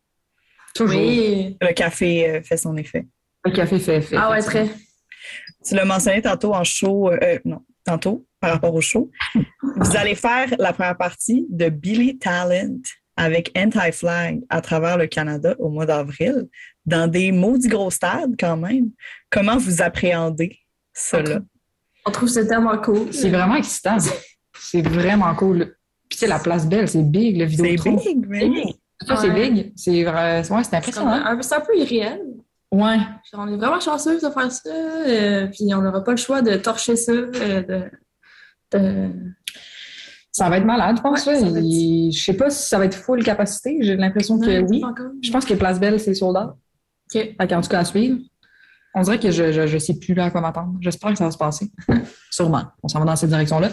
Toujours. 0.74 1.02
Oui. 1.02 1.58
Le 1.62 1.74
café 1.74 2.30
euh, 2.30 2.42
fait 2.42 2.58
son 2.58 2.78
effet. 2.78 3.06
Le 3.44 3.52
café 3.52 3.80
fait 3.80 3.98
effet. 3.98 4.16
Ah 4.18 4.32
ouais, 4.32 4.42
très. 4.42 4.70
Tu 5.66 5.76
l'as 5.76 5.86
mentionné 5.86 6.22
tantôt 6.22 6.54
en 6.54 6.64
show, 6.64 7.12
euh, 7.12 7.40
non, 7.44 7.62
tantôt 7.84 8.26
par 8.40 8.52
rapport 8.52 8.74
au 8.74 8.82
show. 8.82 9.12
Vous 9.36 9.98
allez 9.98 10.16
faire 10.16 10.48
la 10.60 10.74
première 10.74 10.98
partie 10.98 11.46
de 11.50 11.70
Billy 11.70 12.18
Talent 12.18 12.80
avec 13.18 13.52
Anti-Flag 13.58 14.42
à 14.50 14.62
travers 14.62 14.98
le 14.98 15.08
Canada 15.08 15.56
au 15.60 15.70
mois 15.70 15.88
d'avril, 15.88 16.48
dans 16.88 17.08
des 17.08 17.32
maudits 17.32 17.68
gros 17.68 17.92
stades 17.92 18.36
quand 18.40 18.58
même. 18.58 18.90
Comment 19.30 19.58
vous 19.58 19.82
appréhendez 19.82 20.58
cela? 20.94 21.40
On 22.06 22.12
trouve 22.12 22.30
ce 22.30 22.40
tellement 22.40 22.78
cool. 22.78 23.14
C'est 23.14 23.30
vraiment 23.30 23.56
excitant. 23.58 23.98
C'est 24.60 24.82
vraiment 24.82 25.36
cool. 25.36 25.76
Puis, 26.10 26.18
tu 26.18 26.18
sais, 26.20 26.28
la 26.28 26.40
place 26.40 26.66
belle, 26.66 26.88
c'est 26.88 27.04
big, 27.04 27.38
le 27.38 27.46
vidéo. 27.46 27.76
C'est 27.84 27.92
big, 27.92 28.26
mais 28.28 28.50
Ça, 29.06 29.18
c'est 29.18 29.30
big. 29.30 29.74
C'est 29.76 30.04
vrai- 30.04 30.38
ouais, 30.40 30.44
c'est 30.44 30.64
C'est 30.64 30.76
impressionnant. 30.78 31.12
un, 31.12 31.42
c'est 31.42 31.56
un 31.56 31.60
peu 31.60 31.78
irréel. 31.78 32.22
Ouais. 32.72 32.98
Genre, 33.32 33.42
on 33.46 33.48
est 33.54 33.58
vraiment 33.58 33.80
chanceux 33.80 34.16
de 34.16 34.30
faire 34.30 34.52
ça, 34.52 34.70
euh, 34.70 35.48
puis 35.48 35.74
on 35.74 35.82
n'aura 35.82 36.04
pas 36.04 36.12
le 36.12 36.18
choix 36.18 36.42
de 36.42 36.56
torcher 36.56 36.96
ça, 36.96 37.12
euh, 37.12 37.62
de, 37.62 38.78
de- 38.78 39.12
Ça 40.32 40.50
va 40.50 40.58
être 40.58 40.66
malade, 40.66 40.98
je 40.98 41.02
pense. 41.02 41.26
Ouais, 41.26 41.36
ça 41.40 41.48
être- 41.48 41.56
Je 42.12 42.18
sais 42.24 42.34
pas 42.34 42.50
si 42.50 42.68
ça 42.68 42.78
va 42.78 42.86
être 42.86 42.96
full 42.96 43.24
capacité. 43.24 43.78
J'ai 43.82 43.96
l'impression 43.96 44.40
que 44.40 44.62
oui. 44.70 44.82
Je 45.22 45.32
pense 45.32 45.46
que 45.46 45.54
Place 45.56 45.80
Belle, 45.80 46.00
c'est 46.00 46.14
soldat. 46.14 46.56
OK. 47.14 47.36
Fait 47.40 47.48
qu'en 47.48 47.62
tout 47.62 47.70
cas, 47.70 47.80
à 47.80 47.86
suivre. 47.86 48.18
On 48.96 49.02
dirait 49.02 49.20
que 49.20 49.30
je, 49.30 49.52
je, 49.52 49.68
je 49.68 49.78
sais 49.78 50.00
plus 50.00 50.14
là 50.16 50.26
à 50.26 50.32
quoi 50.32 50.42
m'attendre. 50.42 50.76
J'espère 50.82 51.12
que 51.12 51.18
ça 51.18 51.26
va 51.26 51.32
se 51.32 51.38
passer. 51.38 51.72
Sûrement. 52.32 52.64
On 52.82 52.88
s'en 52.88 53.00
va 53.00 53.06
dans 53.06 53.16
cette 53.16 53.30
direction-là. 53.30 53.70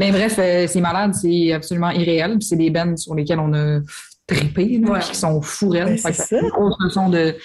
Mais 0.00 0.10
bref, 0.10 0.36
euh, 0.38 0.66
c'est 0.66 0.80
malade, 0.80 1.14
c'est 1.14 1.52
absolument 1.52 1.90
irréel. 1.90 2.38
C'est 2.40 2.56
des 2.56 2.70
bands 2.70 2.96
sur 2.96 3.14
lesquels 3.14 3.38
on 3.38 3.52
a 3.52 3.80
trippé, 4.26 4.78
là, 4.78 4.92
Ouais. 4.92 5.00
qui 5.00 5.14
sont 5.14 5.40
fous 5.42 5.68
raides. 5.68 6.00
Ben, 6.02 6.12
c'est 6.12 6.12
ça 6.14 6.40
grosse 6.50 6.74
leçon 6.80 7.08
de, 7.08 7.36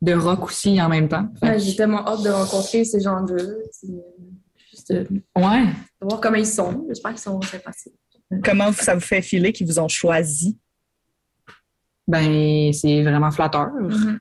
de 0.00 0.12
rock 0.14 0.44
aussi 0.44 0.80
en 0.80 0.88
même 0.88 1.08
temps. 1.08 1.28
Ouais, 1.42 1.58
J'ai 1.58 1.76
tellement 1.76 2.06
hâte 2.06 2.22
de 2.22 2.30
rencontrer 2.30 2.84
ces 2.84 3.00
gens-là. 3.00 3.42
c'est, 3.70 3.88
euh, 3.88 3.98
Juste 4.70 4.92
de, 4.92 4.98
de 5.10 5.22
ouais. 5.36 5.64
voir 6.00 6.20
comment 6.20 6.36
ils 6.36 6.46
sont. 6.46 6.84
J'espère 6.88 7.10
qu'ils 7.12 7.20
sont 7.20 7.42
sympathiques. 7.42 7.94
Comment 8.42 8.72
ça 8.72 8.94
vous 8.94 9.00
fait 9.00 9.20
filer 9.22 9.52
qu'ils 9.52 9.66
vous 9.66 9.78
ont 9.78 9.88
choisi? 9.88 10.56
Ben, 12.08 12.72
c'est 12.72 13.02
vraiment 13.02 13.30
flatteur. 13.30 13.70
Mhm. 13.80 14.18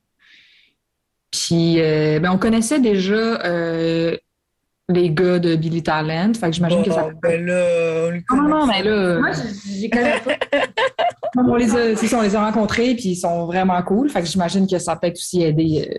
Puis, 1.33 1.81
euh, 1.81 2.19
ben, 2.19 2.31
on 2.31 2.37
connaissait 2.37 2.79
déjà 2.79 3.15
euh, 3.15 4.15
les 4.87 5.09
gars 5.09 5.39
de 5.39 5.55
Billy 5.55 5.81
Talent. 5.81 6.31
Fait 6.35 6.47
que 6.51 6.55
j'imagine 6.55 6.83
que 6.83 6.91
ça. 6.91 7.09
Ben 7.23 7.43
là, 7.43 8.05
on 8.07 8.11
les 8.11 8.23
Non, 8.31 8.47
non, 8.47 8.67
mais 8.67 8.83
là. 8.83 9.19
Moi, 9.19 9.31
je 9.31 9.81
les 9.81 9.89
connais 9.89 10.19
pas. 10.19 10.35
on 11.37 11.55
les 11.55 11.75
a, 11.75 11.95
c'est 11.95 12.05
ça, 12.07 12.19
on 12.19 12.21
les 12.21 12.35
a 12.35 12.45
rencontrés, 12.45 12.93
puis 12.93 13.09
ils 13.09 13.15
sont 13.15 13.47
vraiment 13.47 13.81
cool. 13.81 14.09
Fait 14.09 14.21
que 14.21 14.27
j'imagine 14.27 14.67
que 14.67 14.77
ça 14.77 14.91
a 14.91 14.95
peut-être 14.97 15.15
aussi 15.17 15.41
aidé. 15.41 15.89
euh, 15.91 15.97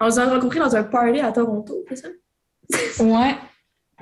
On 0.00 0.06
les 0.08 0.18
a 0.18 0.28
rencontrés 0.28 0.58
dans 0.58 0.76
un 0.76 0.84
party 0.84 1.20
à 1.20 1.32
Toronto, 1.32 1.74
c'est 1.88 1.96
ça? 1.96 2.08
Ouais. 3.02 3.34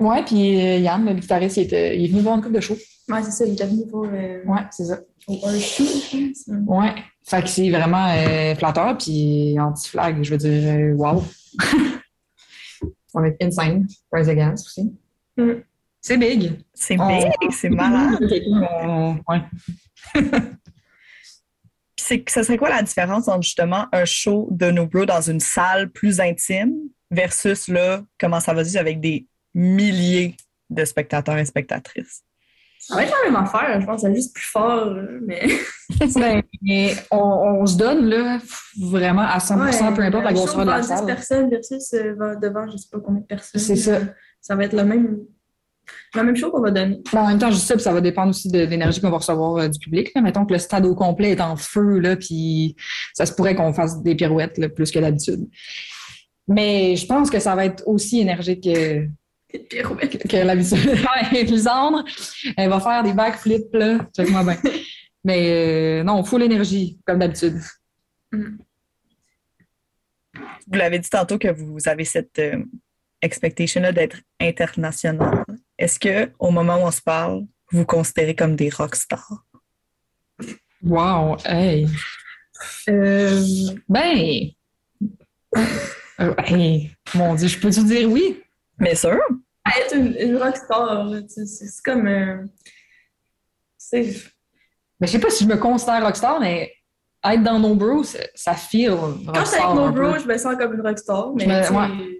Ouais, 0.01 0.23
puis 0.25 0.59
euh, 0.59 0.77
Yann, 0.79 1.05
le 1.05 1.13
guitariste, 1.13 1.55
il, 1.55 1.63
était- 1.63 1.97
il 1.97 2.03
est 2.03 2.07
venu 2.09 2.19
voir 2.21 2.35
une 2.35 2.41
couple 2.41 2.55
de 2.55 2.59
shows. 2.59 2.75
Ouais, 3.07 3.23
c'est 3.23 3.31
ça, 3.31 3.45
il 3.45 3.53
est 3.61 3.65
venu 3.65 3.87
pour, 3.89 4.03
euh, 4.05 4.43
Ouais, 4.45 4.59
c'est 4.71 4.83
ça. 4.83 4.99
pour 5.25 5.47
un 5.47 5.57
show, 5.57 5.85
je 5.85 6.17
pense. 6.17 6.57
Ouais. 6.67 6.95
Fait 7.27 7.41
que 7.41 7.47
c'est 7.49 7.69
vraiment 7.71 8.07
euh, 8.11 8.53
flatteur, 8.55 8.97
puis 8.97 9.59
anti-flag, 9.59 10.23
je 10.23 10.31
veux 10.31 10.37
dire, 10.37 10.73
euh, 10.73 10.93
wow. 10.93 11.23
ça 13.07 13.19
va 13.21 13.27
être 13.29 13.41
insane. 13.43 13.87
Rise 14.11 14.29
Against 14.29 14.67
aussi. 14.67 14.93
Mm. 15.37 15.53
C'est 16.01 16.17
big. 16.17 16.59
C'est 16.73 16.99
On- 16.99 17.07
big, 17.07 17.51
c'est 17.51 17.69
malade. 17.71 18.19
On- 19.27 19.41
c'est- 21.97 22.29
ça 22.29 22.43
serait 22.43 22.57
quoi 22.57 22.69
la 22.69 22.83
différence 22.83 23.27
entre 23.27 23.41
justement 23.41 23.87
un 23.91 24.05
show 24.05 24.47
de 24.51 24.69
No 24.69 24.85
Bro 24.85 25.05
dans 25.05 25.21
une 25.21 25.39
salle 25.39 25.89
plus 25.89 26.19
intime 26.19 26.73
versus 27.09 27.67
là, 27.67 28.03
comment 28.19 28.39
ça 28.39 28.53
va 28.53 28.63
se 28.63 28.69
dire 28.71 28.81
avec 28.81 28.99
des 28.99 29.25
milliers 29.55 30.35
de 30.69 30.85
spectateurs 30.85 31.37
et 31.37 31.45
spectatrices? 31.45 32.23
Ça 32.87 32.93
va 32.93 33.03
être 33.03 33.13
la 33.23 33.31
même 33.31 33.43
affaire, 33.43 33.81
je 33.81 33.85
pense. 33.85 34.01
C'est 34.01 34.13
juste 34.13 34.33
plus 34.33 34.45
fort, 34.45 34.95
mais. 35.21 35.47
Ben, 36.15 36.41
mais 36.63 36.95
on, 37.11 37.19
on 37.61 37.65
se 37.67 37.77
donne 37.77 38.07
là, 38.07 38.39
vraiment 38.79 39.21
à 39.21 39.37
100%, 39.37 39.93
peu 39.93 40.01
importe 40.01 40.23
la 40.23 40.33
grosseur 40.33 40.65
de 40.65 40.71
la 40.71 40.81
devant 40.81 40.81
10 40.81 40.87
salle. 40.87 41.05
personnes 41.05 41.49
versus 41.51 41.93
euh, 41.93 42.15
devant 42.41 42.67
je 42.71 42.77
sais 42.77 42.87
pas 42.91 42.99
combien 42.99 43.21
de 43.21 43.25
personnes. 43.27 43.61
C'est 43.61 43.75
ça. 43.75 43.99
Ça 44.41 44.55
va 44.55 44.65
être 44.65 44.73
le 44.73 44.83
même, 44.83 45.19
la 46.15 46.23
même 46.23 46.35
show 46.35 46.49
qu'on 46.49 46.61
va 46.61 46.71
donner. 46.71 47.01
Mais 47.13 47.19
en 47.19 47.27
même 47.27 47.37
temps, 47.37 47.51
je 47.51 47.57
ça, 47.57 47.75
puis 47.75 47.83
ça 47.83 47.93
va 47.93 48.01
dépendre 48.01 48.31
aussi 48.31 48.49
de 48.49 48.61
l'énergie 48.65 48.99
qu'on 48.99 49.11
va 49.11 49.17
recevoir 49.17 49.57
euh, 49.57 49.67
du 49.67 49.77
public. 49.77 50.11
Là. 50.15 50.21
Mettons 50.21 50.43
que 50.43 50.53
le 50.53 50.59
stade 50.59 50.87
au 50.87 50.95
complet 50.95 51.33
est 51.33 51.41
en 51.41 51.55
feu, 51.55 51.99
là, 51.99 52.15
puis 52.15 52.75
ça 53.13 53.27
se 53.27 53.33
pourrait 53.33 53.53
qu'on 53.53 53.71
fasse 53.71 54.01
des 54.01 54.15
pirouettes 54.15 54.57
là, 54.57 54.67
plus 54.67 54.89
que 54.89 54.97
d'habitude. 54.97 55.47
Mais 56.47 56.95
je 56.95 57.05
pense 57.05 57.29
que 57.29 57.39
ça 57.39 57.55
va 57.55 57.65
être 57.65 57.83
aussi 57.85 58.21
énergique 58.21 58.67
que, 59.59 60.37
l'habitude. 60.37 60.77
Ouais, 61.33 61.43
Lisandre, 61.43 62.03
elle 62.57 62.69
va 62.69 62.79
faire 62.79 63.03
des 63.03 63.13
backflips, 63.13 63.73
là. 63.73 63.99
Check-moi 64.15 64.43
bien. 64.43 64.57
Mais 65.23 65.99
euh, 65.99 66.03
non, 66.03 66.23
full 66.23 66.43
énergie, 66.43 66.99
comme 67.05 67.19
d'habitude. 67.19 67.59
Vous 68.31 68.49
l'avez 70.77 70.99
dit 70.99 71.09
tantôt 71.09 71.37
que 71.37 71.47
vous 71.47 71.79
avez 71.87 72.05
cette 72.05 72.39
euh, 72.39 72.63
expectation-là 73.21 73.91
d'être 73.91 74.17
international. 74.39 75.45
Est-ce 75.77 75.99
que 75.99 76.31
au 76.39 76.51
moment 76.51 76.75
où 76.77 76.87
on 76.87 76.91
se 76.91 77.01
parle, 77.01 77.45
vous 77.71 77.79
vous 77.79 77.85
considérez 77.85 78.35
comme 78.35 78.55
des 78.55 78.69
rockstars? 78.69 79.45
Wow, 80.83 81.37
hey. 81.45 81.87
Euh, 82.89 83.43
Ben, 83.89 84.51
euh, 86.19 86.33
hey, 86.45 86.91
mon 87.15 87.35
Dieu, 87.35 87.47
je 87.47 87.59
peux 87.59 87.71
te 87.71 87.79
dire 87.81 88.09
oui? 88.09 88.41
Bien 88.77 88.95
sûr. 88.95 89.19
Être 89.79 89.95
une, 89.95 90.15
une 90.19 90.37
rockstar, 90.37 91.07
c'est 91.27 91.81
comme. 91.83 92.07
euh, 92.07 92.43
c'est. 93.77 94.15
Mais 94.99 95.07
je 95.07 95.11
sais 95.13 95.19
pas 95.19 95.29
si 95.29 95.43
je 95.43 95.49
me 95.49 95.57
considère 95.57 96.03
rockstar, 96.03 96.39
mais 96.39 96.71
être 97.23 97.43
dans 97.43 97.59
No 97.59 97.75
Bro, 97.75 98.03
ça, 98.03 98.19
ça 98.35 98.53
feel 98.53 98.91
Quand 98.91 99.09
je 99.17 99.19
suis 99.23 99.27
rockstar 99.59 99.71
avec 99.71 99.75
No 99.75 99.91
Bro, 99.91 100.19
je 100.19 100.27
me 100.27 100.37
sens 100.37 100.55
comme 100.57 100.73
une 100.73 100.81
rockstar, 100.81 101.31
mais. 101.35 101.43
Je 101.63 101.71
me- 101.73 101.77
ouais. 101.79 102.19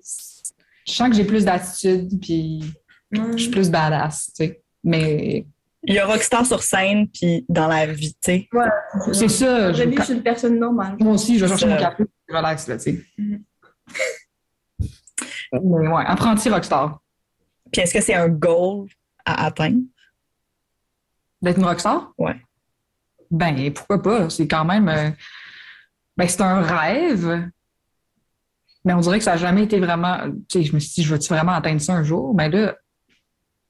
Je 0.88 0.92
sens 0.94 1.10
que 1.10 1.16
j'ai 1.16 1.24
plus 1.26 1.46
d'attitude, 1.46 2.20
puis 2.22 2.64
ouais. 3.12 3.20
je 3.34 3.38
suis 3.38 3.52
plus 3.52 3.70
badass, 3.72 4.28
tu 4.36 4.46
sais. 4.46 4.62
Mais 4.84 5.48
Il 5.84 5.96
y 5.96 6.00
a 6.00 6.06
rockstar 6.06 6.46
sur 6.46 6.62
scène 6.62 7.08
puis 7.10 7.44
dans 7.50 7.68
la 7.68 7.88
vie, 7.88 8.14
tu 8.14 8.20
sais. 8.22 8.50
c'est 9.14 9.30
ça. 9.30 9.72
je- 9.74 10.04
suis 10.04 10.14
une 10.14 10.22
personne 10.24 10.60
normale. 10.60 10.96
moi 11.00 11.14
aussi, 11.14 11.38
je 11.40 11.46
vais 11.46 11.50
chercher 11.50 11.68
mon 11.68 11.78
café, 11.78 12.04
je 12.30 12.36
relax, 12.36 12.68
là, 12.68 12.78
tu 12.78 12.84
sais. 12.84 13.04
Mhm. 13.18 13.44
Mais 15.54 15.88
ouais, 15.88 16.04
apprenti 16.06 16.50
rockstar. 16.50 17.00
Puis 17.72 17.82
est-ce 17.82 17.94
que 17.94 18.02
c'est 18.02 18.14
un 18.14 18.30
goal 18.30 18.88
à 19.26 19.46
atteindre? 19.46 19.82
D'être 21.42 21.58
une 21.58 21.66
rockstar? 21.66 22.12
Ouais. 22.18 22.36
Ben, 23.32 23.72
pourquoi 23.74 24.02
pas? 24.02 24.30
C'est 24.30 24.48
quand 24.48 24.66
même. 24.66 24.88
euh, 24.88 25.10
Ben, 26.18 26.28
c'est 26.28 26.42
un 26.42 26.62
rêve. 26.62 27.50
Mais 28.84 28.94
on 28.94 29.00
dirait 29.00 29.18
que 29.18 29.24
ça 29.24 29.32
n'a 29.32 29.38
jamais 29.38 29.64
été 29.64 29.80
vraiment. 29.80 30.20
Tu 30.48 30.60
sais, 30.60 30.64
je 30.64 30.74
me 30.74 30.80
suis 30.80 30.94
dit, 30.94 31.04
je 31.04 31.14
veux-tu 31.14 31.28
vraiment 31.34 31.54
atteindre 31.54 31.82
ça 31.82 31.94
un 31.94 32.04
jour? 32.04 32.34
Mais 32.36 32.50
là, 32.50 32.76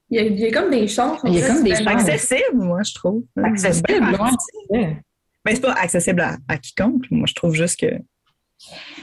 Il 0.10 0.18
y 0.18 0.20
a, 0.20 0.24
il 0.24 0.40
y 0.40 0.46
a 0.46 0.52
comme 0.52 0.70
des 0.70 0.88
chances. 0.88 1.22
Il 1.24 1.34
y 1.34 1.42
a 1.42 1.48
comme 1.48 1.64
des 1.64 1.74
c'est 1.76 1.84
chances. 1.84 1.94
Accessible, 2.10 2.58
moi, 2.58 2.84
je 2.84 2.94
trouve. 2.94 3.24
accessible. 3.42 4.18
Ouais. 4.70 5.02
Mais 5.46 5.56
c'est 5.56 5.62
pas 5.62 5.74
accessible 5.74 6.20
à, 6.22 6.38
à 6.48 6.58
quiconque. 6.58 7.06
Moi, 7.12 7.28
je 7.28 7.34
trouve 7.34 7.54
juste 7.56 7.80
que, 7.80 7.96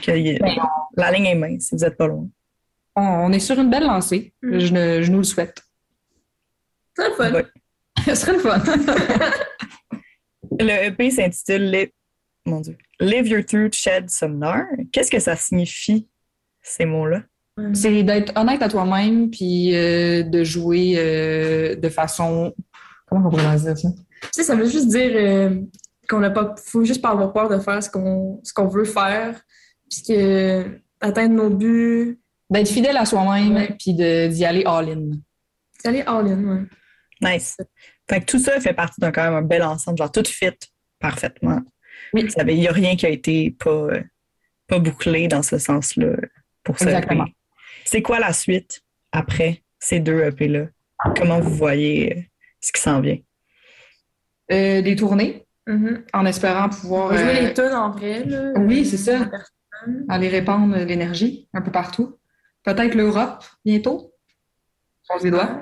que 0.03 0.39
Ben, 0.39 0.55
la 0.95 1.11
ligne 1.11 1.25
est 1.25 1.35
mince 1.35 1.63
si 1.63 1.75
vous 1.75 1.81
n'êtes 1.81 1.97
pas 1.97 2.07
loin. 2.07 2.27
On, 2.95 3.01
on 3.01 3.31
est 3.31 3.39
sur 3.39 3.59
une 3.59 3.69
belle 3.69 3.85
lancée. 3.85 4.33
Mm. 4.41 4.59
Je, 4.59 4.73
ne- 4.73 5.01
je 5.01 5.11
nous 5.11 5.19
le 5.19 5.23
souhaite. 5.23 5.61
C'est 6.95 7.09
le 7.09 7.15
fun. 7.15 7.31
Ouais. 7.33 7.45
Ce 8.05 8.15
serait 8.15 8.33
le 8.33 8.39
fun. 8.39 8.61
Le 10.59 10.69
EP 10.87 11.09
s'intitule 11.11 11.71
Live... 11.71 11.89
Mon 12.45 12.59
Dieu. 12.59 12.77
Live 12.99 13.27
Your 13.27 13.45
Truth, 13.45 13.73
Shed 13.73 14.09
Some 14.09 14.37
Nar. 14.37 14.65
Qu'est-ce 14.91 15.09
que 15.09 15.19
ça 15.19 15.35
signifie, 15.35 16.07
ces 16.61 16.85
mots-là? 16.85 17.21
c'est 17.73 18.01
d'être 18.01 18.35
honnête 18.35 18.63
à 18.63 18.67
toi-même, 18.67 19.29
puis 19.29 19.75
euh, 19.75 20.23
de 20.23 20.43
jouer 20.43 20.95
euh, 20.97 21.75
de 21.75 21.87
façon. 21.87 22.51
Comment 23.05 23.27
on 23.27 23.29
pourrait 23.29 23.55
dire 23.57 23.77
ça? 23.77 23.89
Tu 23.91 24.27
sais, 24.31 24.43
ça 24.43 24.55
veut 24.55 24.67
juste 24.67 24.87
dire 24.87 25.11
euh, 25.13 25.61
qu'on 26.09 26.19
n'a 26.19 26.31
pas. 26.31 26.55
faut 26.57 26.83
juste 26.83 27.01
pas 27.01 27.11
avoir 27.11 27.31
peur 27.31 27.49
de 27.49 27.59
faire 27.59 27.83
ce 27.83 27.91
qu'on 27.91 28.41
ce 28.43 28.53
qu'on 28.53 28.67
veut 28.67 28.85
faire. 28.85 29.39
Puis 29.87 30.01
que 30.07 30.79
atteindre 30.99 31.35
nos 31.35 31.51
buts. 31.51 32.19
D'être 32.53 32.67
fidèle 32.69 32.97
à 32.97 33.05
soi-même, 33.05 33.55
Ouais. 33.55 33.75
puis 33.79 33.93
d'y 33.93 34.45
aller 34.45 34.63
all-in. 34.65 35.09
C'est 35.79 35.89
aller 35.89 36.01
all-in, 36.03 36.43
ouais. 36.43 36.61
Nice. 37.21 37.57
Fait 38.09 38.19
que 38.21 38.25
tout 38.25 38.39
ça 38.39 38.59
fait 38.59 38.73
partie 38.73 38.99
d'un 39.01 39.11
quand 39.11 39.23
même 39.23 39.33
un 39.33 39.41
bel 39.41 39.63
ensemble, 39.63 39.97
genre 39.97 40.11
tout 40.11 40.23
fit 40.25 40.51
parfaitement. 40.99 41.61
Oui. 42.13 42.27
Il 42.47 42.55
n'y 42.59 42.67
a 42.67 42.71
rien 42.71 42.95
qui 42.95 43.05
a 43.05 43.09
été 43.09 43.51
pas, 43.57 43.69
euh, 43.69 44.01
pas 44.67 44.79
bouclé 44.79 45.27
dans 45.27 45.41
ce 45.41 45.57
sens-là 45.57 46.15
pour 46.63 46.77
ce 46.77 46.85
Exactement. 46.85 47.25
EP. 47.25 47.35
C'est 47.85 48.01
quoi 48.01 48.19
la 48.19 48.33
suite 48.33 48.81
après 49.11 49.63
ces 49.79 49.99
deux 49.99 50.21
EP-là? 50.23 50.67
Comment 51.17 51.39
vous 51.39 51.53
voyez 51.55 52.17
euh, 52.17 52.21
ce 52.61 52.71
qui 52.71 52.81
s'en 52.81 53.01
vient? 53.01 53.17
Euh, 54.51 54.81
des 54.81 54.95
tournées, 54.95 55.45
Mhm. 55.67 56.03
en 56.13 56.25
espérant 56.25 56.69
pouvoir 56.69 57.17
jouer 57.17 57.37
euh, 57.37 57.41
les 57.47 57.53
tunes 57.53 57.73
en 57.73 57.91
vrai. 57.91 58.25
Là, 58.25 58.51
oui, 58.57 58.85
c'est 58.85 58.97
ça. 58.97 59.21
en 59.21 59.27
personne. 59.29 60.05
aller 60.09 60.27
répandre 60.29 60.75
l'énergie 60.77 61.47
un 61.53 61.61
peu 61.61 61.71
partout. 61.71 62.17
Peut-être 62.63 62.95
l'Europe 62.95 63.43
bientôt. 63.65 64.13
On 65.09 65.17
les 65.23 65.31
doigts. 65.31 65.61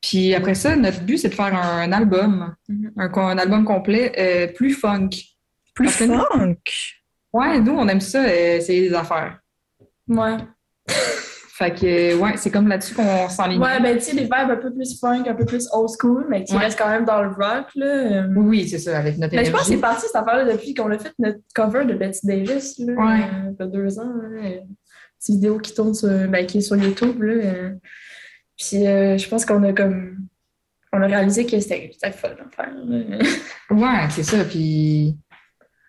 Puis 0.00 0.34
après 0.34 0.54
ça, 0.54 0.74
notre 0.74 1.00
but, 1.02 1.16
c'est 1.18 1.28
de 1.28 1.34
faire 1.34 1.54
un, 1.54 1.92
album, 1.92 2.54
Mhm. 2.68 2.92
un, 2.96 3.38
album 3.38 3.64
complet 3.64 4.12
euh, 4.18 4.52
plus 4.52 4.72
funk. 4.74 5.10
Plus 5.74 5.86
Parce 5.86 6.00
nous- 6.02 6.18
funk! 6.32 6.56
Ouais, 7.32 7.60
nous, 7.60 7.72
on 7.72 7.86
aime 7.88 8.00
ça, 8.00 8.24
euh, 8.24 8.58
c'est 8.60 8.80
des 8.80 8.92
affaires. 8.92 9.38
Ouais. 10.08 10.36
Fait 11.54 11.72
que, 11.72 12.16
ouais, 12.18 12.32
c'est 12.36 12.50
comme 12.50 12.66
là-dessus 12.66 12.94
qu'on 12.94 13.28
s'enligne. 13.28 13.60
Ouais, 13.60 13.80
ben, 13.80 13.96
tu 13.96 14.02
sais, 14.04 14.12
des 14.16 14.22
vibes 14.22 14.32
un 14.50 14.56
peu 14.56 14.72
plus 14.74 14.98
funk, 14.98 15.24
un 15.28 15.34
peu 15.34 15.44
plus 15.44 15.68
old 15.72 15.88
school, 15.98 16.26
mais 16.28 16.42
qui 16.44 16.54
Ouais. 16.54 16.60
restent 16.60 16.78
quand 16.78 16.88
même 16.88 17.04
dans 17.04 17.22
le 17.22 17.28
rock, 17.28 17.66
là. 17.76 17.86
euh. 17.86 18.26
Oui, 18.34 18.66
c'est 18.68 18.78
ça, 18.78 18.98
avec 18.98 19.16
notre 19.18 19.34
Mais 19.36 19.44
je 19.44 19.52
pense 19.52 19.60
que 19.60 19.66
c'est 19.68 19.76
parti 19.76 20.06
cette 20.06 20.16
affaire-là 20.16 20.50
depuis 20.52 20.74
qu'on 20.74 20.90
a 20.90 20.98
fait 20.98 21.12
notre 21.20 21.38
cover 21.54 21.84
de 21.84 21.94
Betty 21.94 22.26
Davis, 22.26 22.78
là, 22.80 22.92
Ouais. 22.94 23.20
euh, 23.22 23.52
il 23.52 23.56
y 23.60 23.62
a 23.62 23.66
deux 23.66 23.98
ans. 24.00 24.02
Là, 24.22 24.40
euh, 24.44 24.60
petite 25.22 25.36
vidéo 25.36 25.58
qui 25.58 25.72
tourne 25.74 25.94
sur, 25.94 26.08
ben, 26.28 26.44
qui 26.46 26.58
est 26.58 26.62
sur 26.62 26.76
YouTube. 26.76 27.22
Là, 27.22 27.32
euh. 27.32 27.70
Puis 28.58 28.86
euh, 28.86 29.16
je 29.18 29.28
pense 29.28 29.44
qu'on 29.46 29.62
a 29.64 29.72
comme. 29.72 30.26
On 30.92 31.00
a 31.00 31.06
réalisé 31.06 31.46
que 31.46 31.58
c'était 31.58 31.90
fun 32.12 32.28
à 32.30 32.48
faire. 32.54 32.74
Ouais, 33.70 34.06
c'est 34.10 34.22
ça. 34.24 34.44
Puis, 34.44 35.16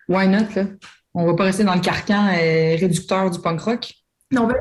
why 0.08 0.26
not, 0.28 0.46
là? 0.56 0.64
On 1.12 1.26
va 1.26 1.34
pas 1.34 1.44
rester 1.44 1.64
dans 1.64 1.74
le 1.74 1.80
carcan 1.82 2.28
euh, 2.28 2.76
réducteur 2.80 3.30
du 3.30 3.38
punk 3.40 3.60
rock. 3.60 3.92
On 4.34 4.46
veut 4.46 4.54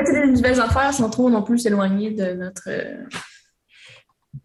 essayer 0.00 0.26
des 0.26 0.32
nouvelles 0.32 0.60
affaires 0.60 0.94
sans 0.94 1.10
trop 1.10 1.28
non 1.28 1.42
plus 1.42 1.58
s'éloigner 1.58 2.12
de 2.12 2.34
notre. 2.34 2.62
euh, 2.68 3.02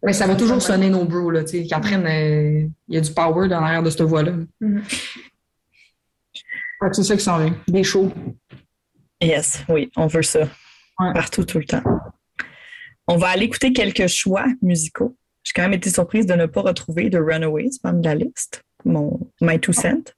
Mais 0.02 0.12
ça 0.12 0.26
va 0.26 0.34
toujours 0.34 0.60
sonner 0.60 0.90
nos 0.90 1.04
bros, 1.04 1.30
là. 1.30 1.44
Tu 1.44 1.62
sais, 1.62 1.66
Catherine, 1.66 2.04
euh, 2.06 2.66
il 2.88 2.94
y 2.94 2.98
a 2.98 3.00
du 3.00 3.12
power 3.12 3.46
dans 3.48 3.60
l'arrière 3.60 3.82
de 3.84 3.90
cette 3.90 4.02
voix-là. 4.02 4.32
Fait 4.60 4.82
que 6.90 6.96
C'est 6.96 7.04
ça 7.04 7.16
qui 7.16 7.22
s'en 7.22 7.38
vient. 7.38 7.56
Des 7.68 7.84
shows. 7.84 8.12
Yes, 9.20 9.64
oui, 9.68 9.90
on 9.96 10.06
veut 10.06 10.22
ça. 10.22 10.40
Ouais. 11.00 11.12
Partout, 11.12 11.44
tout 11.44 11.58
le 11.58 11.64
temps. 11.64 11.82
On 13.06 13.16
va 13.16 13.28
aller 13.28 13.44
écouter 13.44 13.72
quelques 13.72 14.06
choix 14.06 14.44
musicaux. 14.62 15.16
J'ai 15.42 15.52
quand 15.54 15.62
même 15.62 15.72
été 15.72 15.90
surprise 15.90 16.26
de 16.26 16.34
ne 16.34 16.46
pas 16.46 16.60
retrouver 16.60 17.08
de 17.08 17.18
Runaways 17.18 17.70
parmi 17.82 18.04
la 18.04 18.14
liste, 18.14 18.62
mon 18.84 19.18
My 19.40 19.58
Two 19.58 19.72
Cent. 19.72 20.14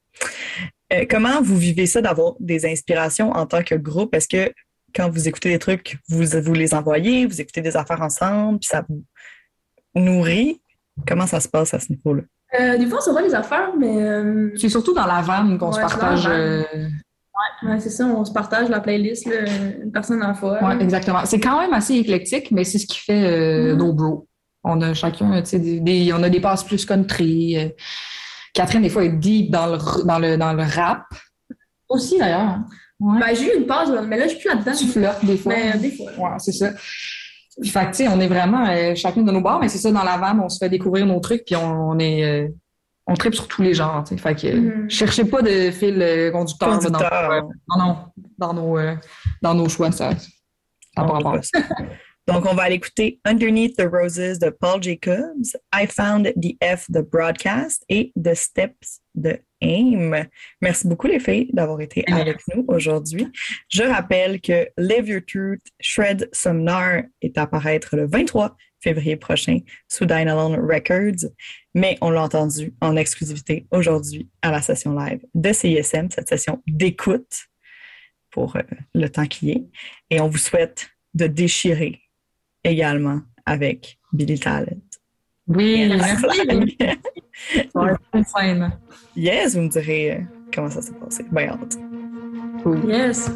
Euh, 0.93 1.07
comment 1.09 1.41
vous 1.41 1.57
vivez 1.57 1.87
ça 1.87 2.01
d'avoir 2.03 2.35
des 2.41 2.67
inspirations 2.67 3.31
en 3.31 3.47
tant 3.47 3.63
que 3.63 3.77
groupe? 3.77 4.15
Est-ce 4.15 4.27
que 4.29 4.53
quand 4.95 5.09
vous 5.09 5.29
écoutez 5.29 5.51
des 5.51 5.59
trucs, 5.61 5.99
vous, 6.09 6.25
vous 6.43 6.53
les 6.53 6.75
envoyez, 6.75 7.27
vous 7.27 7.41
écoutez 7.41 7.61
des 7.61 7.77
affaires 7.77 8.03
ensemble, 8.03 8.59
puis 8.59 8.67
ça 8.69 8.85
vous 8.89 9.05
nourrit? 9.95 10.61
Comment 11.07 11.29
ça 11.29 11.39
se 11.39 11.49
passe 11.49 11.73
à 11.75 11.79
ce 11.79 11.93
niveau-là? 11.93 12.23
Euh, 12.59 12.77
des 12.77 12.87
fois, 12.87 12.99
on 12.99 13.03
s'envoie 13.03 13.23
des 13.23 13.35
affaires, 13.35 13.71
mais. 13.79 14.03
euh, 14.03 14.51
C'est 14.57 14.69
surtout 14.69 14.93
dans 14.93 15.07
la 15.07 15.23
vanne 15.23 15.57
qu'on 15.59 15.71
se 15.71 15.81
partage. 15.81 16.29
Ouais, 17.63 17.81
c'est 17.81 17.91
ça, 17.91 18.07
on 18.07 18.25
se 18.25 18.33
partage 18.33 18.69
la 18.69 18.81
playlist, 18.81 19.27
là, 19.27 19.37
une 19.83 19.91
personne 19.93 20.23
à 20.23 20.29
la 20.29 20.35
fois. 20.35 20.63
Ouais, 20.63 20.83
exactement. 20.83 21.21
C'est 21.25 21.41
quand 21.41 21.61
même 21.61 21.73
assez 21.73 21.95
éclectique, 21.95 22.51
mais 22.51 22.65
c'est 22.65 22.79
ce 22.79 22.87
qui 22.87 22.99
fait 23.01 23.25
euh, 23.25 23.73
Mhm. 23.73 23.79
nos 23.79 23.93
bros. 23.93 24.27
On 24.65 24.81
a 24.83 24.93
chacun, 24.95 25.41
tu 25.43 25.49
sais, 25.51 25.59
des, 25.59 25.81
des- 25.81 26.13
on 26.13 26.23
a 26.23 26.29
des 26.29 26.41
passes 26.41 26.65
plus 26.65 26.85
country. 26.85 27.57
euh. 27.59 27.69
Catherine, 28.53 28.83
des 28.83 28.89
fois, 28.91 29.05
est 29.05 29.09
deep 29.13 29.51
dans 29.51 29.67
le, 29.67 30.05
dans 30.05 30.19
le, 30.19 30.37
dans 30.37 30.53
le 30.53 30.63
rap. 30.65 31.05
Aussi, 31.89 32.19
d'ailleurs. 32.19 32.41
hein. 32.41 32.67
Ouais. 32.99 33.19
Ben, 33.21 33.35
j'ai 33.35 33.55
eu 33.55 33.59
une 33.61 33.67
pause, 33.67 33.91
là, 33.91 34.03
mais 34.03 34.19
là, 34.19 34.25
je 34.25 34.35
suis 34.35 34.41
plus 34.41 34.49
là-dedans. 34.49 34.73
tu 34.77 34.87
flirtes 34.87 35.25
des 35.25 35.37
fois. 35.39 35.55
Mais 35.55 35.75
euh, 35.75 35.79
des 35.79 35.91
fois. 35.93 36.11
Ouais, 36.19 36.37
c'est 36.39 36.53
ça. 36.53 36.71
Fait 37.65 37.81
que, 37.87 37.91
tu 37.91 37.95
sais, 37.95 38.09
on 38.09 38.21
est 38.21 38.27
vraiment 38.29 38.67
euh, 38.69 38.95
chacune 38.95 39.25
de 39.25 39.33
nos 39.33 39.41
bars, 39.41 39.59
mais 39.61 39.69
c'est 39.69 39.79
ça, 39.79 39.91
dans 39.91 40.03
la 40.05 40.17
vanne, 40.19 40.41
on 40.41 40.49
se 40.49 40.59
fait 40.59 40.69
découvrir 40.69 41.07
nos 41.07 41.21
trucs, 41.21 41.45
puis 41.47 41.57
on, 41.57 41.91
on 41.91 41.99
est. 41.99 42.51
euh, 43.09 43.13
on 43.13 43.15
tripe 43.15 43.35
sur 43.35 43.49
tous 43.49 43.63
les 43.63 43.75
genres, 43.75 44.05
tu 44.05 44.15
sais. 44.15 44.21
Fait 44.21 44.35
que, 44.35 44.47
euh, 44.47 44.61
Mhm. 44.83 44.91
cherchez 44.91 45.25
pas 45.25 45.43
de 45.43 45.71
fil 45.71 46.01
euh, 46.01 46.31
conducteur. 46.31 46.69
là, 46.71 46.77
dans- 46.77 46.83
Conducteur. 46.83 47.31
ouais. 47.31 47.41
non, 47.69 47.79
non, 47.87 47.97
dans 48.39 48.55
nos, 48.55 48.79
euh, 48.79 48.95
dans 49.43 49.55
nos 49.55 49.69
choix, 49.69 49.91
ça. 49.93 50.11
ça 50.17 51.03
n'a 51.03 51.05
pas 51.09 51.13
rapport. 51.15 51.41
Donc, 52.29 52.47
on 52.47 52.55
va 52.55 52.65
aller 52.65 52.77
écouter 52.77 53.19
Underneath 53.25 53.77
the 53.77 53.89
Roses 53.91 54.39
de 54.39 54.51
Paul 54.51 54.81
Jacobs, 54.81 55.57
I 55.75 55.87
Found 55.89 56.33
the 56.41 56.57
F 56.63 56.89
de 56.89 57.01
Broadcast 57.01 57.85
et 57.89 58.13
The 58.23 58.35
Steps 58.35 59.01
de 59.17 59.39
AIM. 59.61 60.27
Merci 60.61 60.87
beaucoup, 60.87 61.09
les 61.09 61.19
filles, 61.19 61.51
d'avoir 61.53 61.81
été 61.81 62.05
avec 62.13 62.39
nous 62.55 62.65
aujourd'hui. 62.69 63.27
Je 63.69 63.83
rappelle 63.83 64.41
que 64.41 64.69
Live 64.79 65.09
Your 65.09 65.23
Truth, 65.27 65.63
Shred 65.81 66.29
Somnar 66.33 67.03
est 67.21 67.37
à 67.37 67.47
paraître 67.49 67.97
le 67.97 68.07
23 68.07 68.57
février 68.81 69.17
prochain 69.17 69.59
sous 69.89 70.07
Dine 70.07 70.29
Alone 70.29 70.57
Records, 70.61 71.31
mais 71.75 71.99
on 72.01 72.11
l'a 72.11 72.23
entendu 72.23 72.73
en 72.81 72.97
exclusivité 72.97 73.67
aujourd'hui 73.71 74.29
à 74.43 74.51
la 74.51 74.61
session 74.63 74.95
live 74.99 75.21
de 75.35 75.53
CISM, 75.53 76.09
cette 76.11 76.29
session 76.29 76.63
d'écoute 76.67 77.47
pour 78.31 78.57
euh, 78.57 78.63
le 78.95 79.09
temps 79.09 79.27
qui 79.27 79.51
est. 79.53 79.65
Et 80.11 80.21
on 80.21 80.29
vous 80.29 80.39
souhaite 80.39 80.89
de 81.15 81.27
déchirer 81.27 82.01
également 82.65 83.21
avec 83.47 83.99
Billy 84.13 84.39
Talent. 84.39 84.67
Oui, 85.49 85.79
Yes. 85.89 86.23
merci. 86.23 86.41
Yes, 89.17 89.57
vous 89.57 89.63
me 89.63 89.69
direz 89.69 90.13
euh, 90.13 90.21
comment 90.55 90.71
ça 90.71 90.81
s'est 90.83 90.93
passé. 90.93 91.25
Hâte. 91.37 91.79
Yes. 92.87 93.31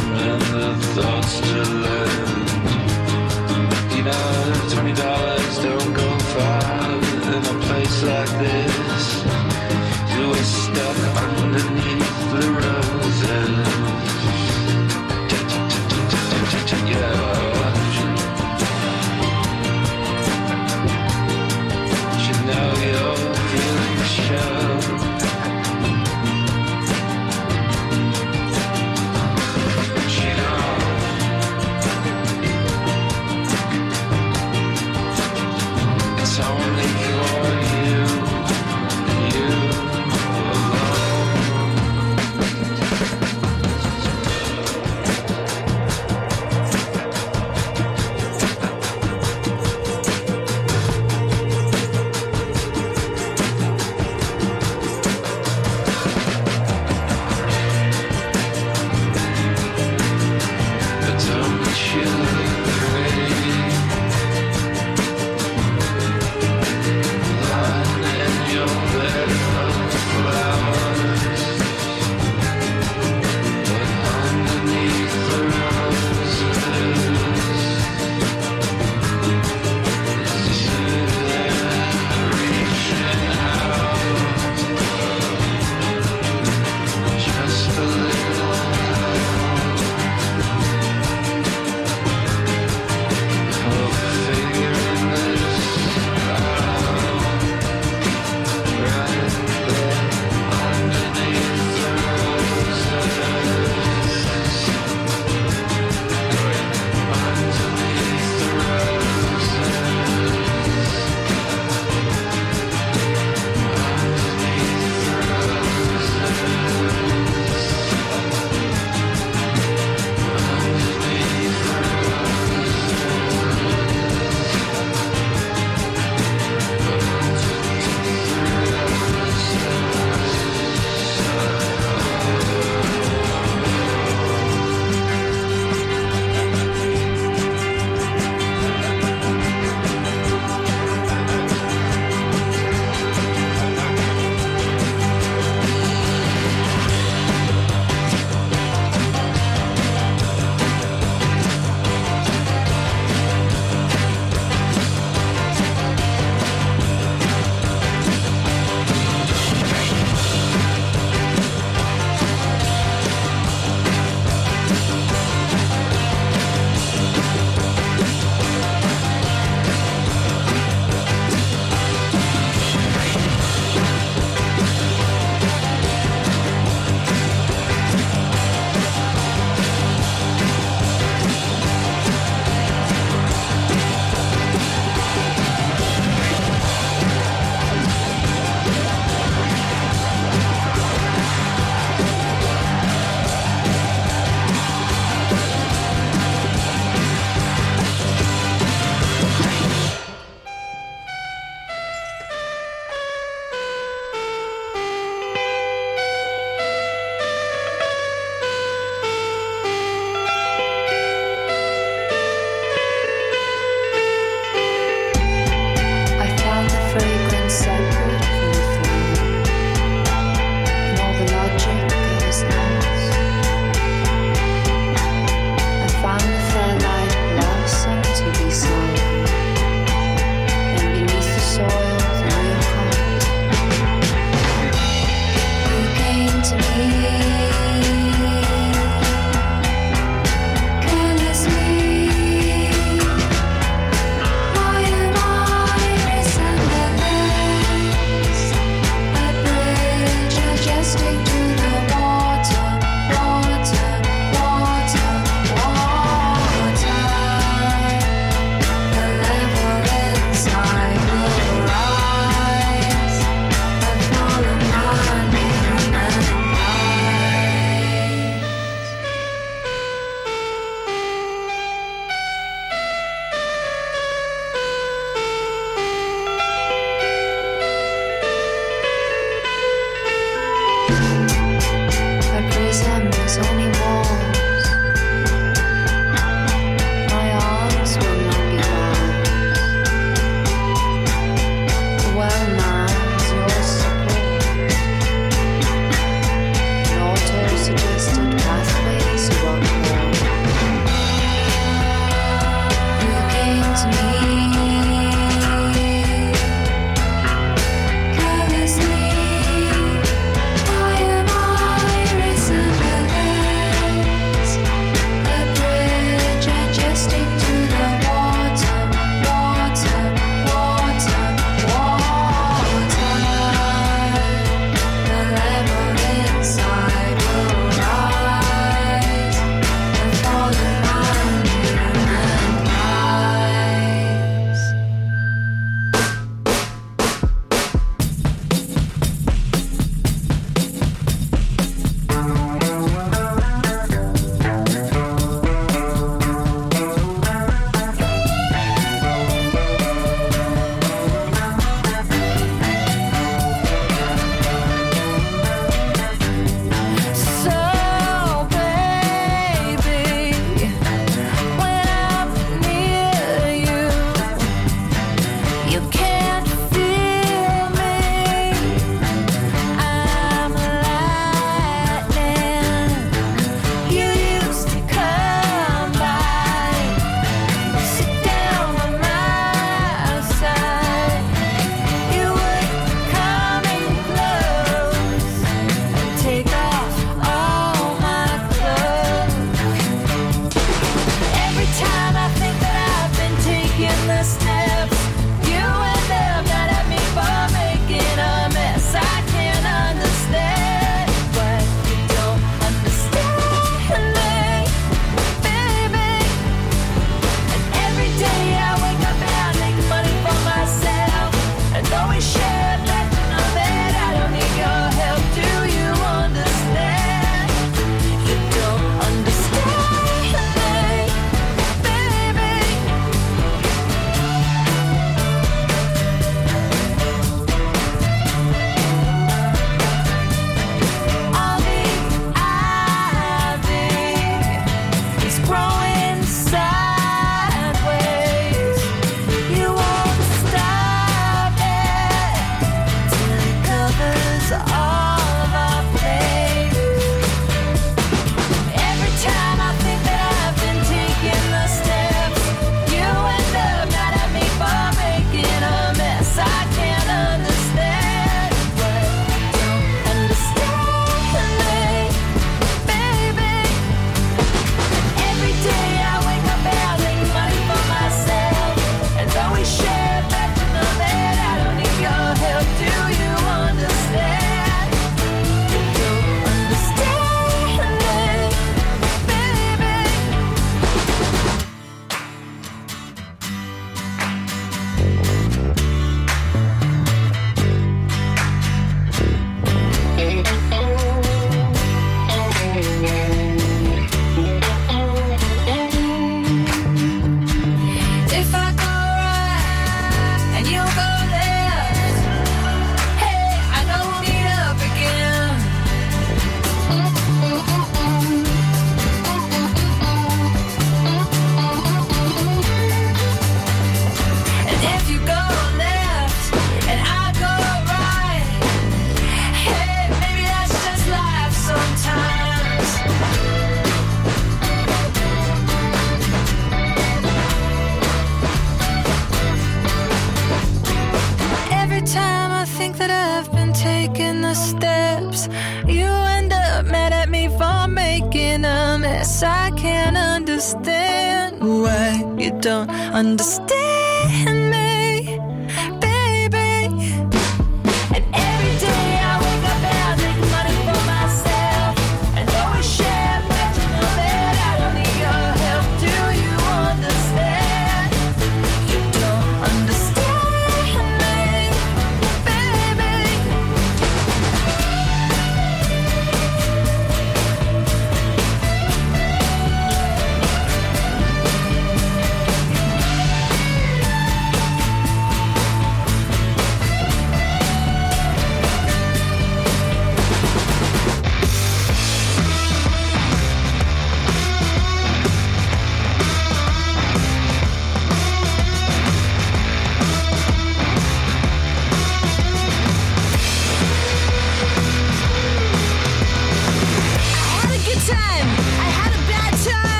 and 0.00 0.40
the 0.42 0.86
thoughts 0.94 1.40
to 1.40 1.62
live. 1.62 2.03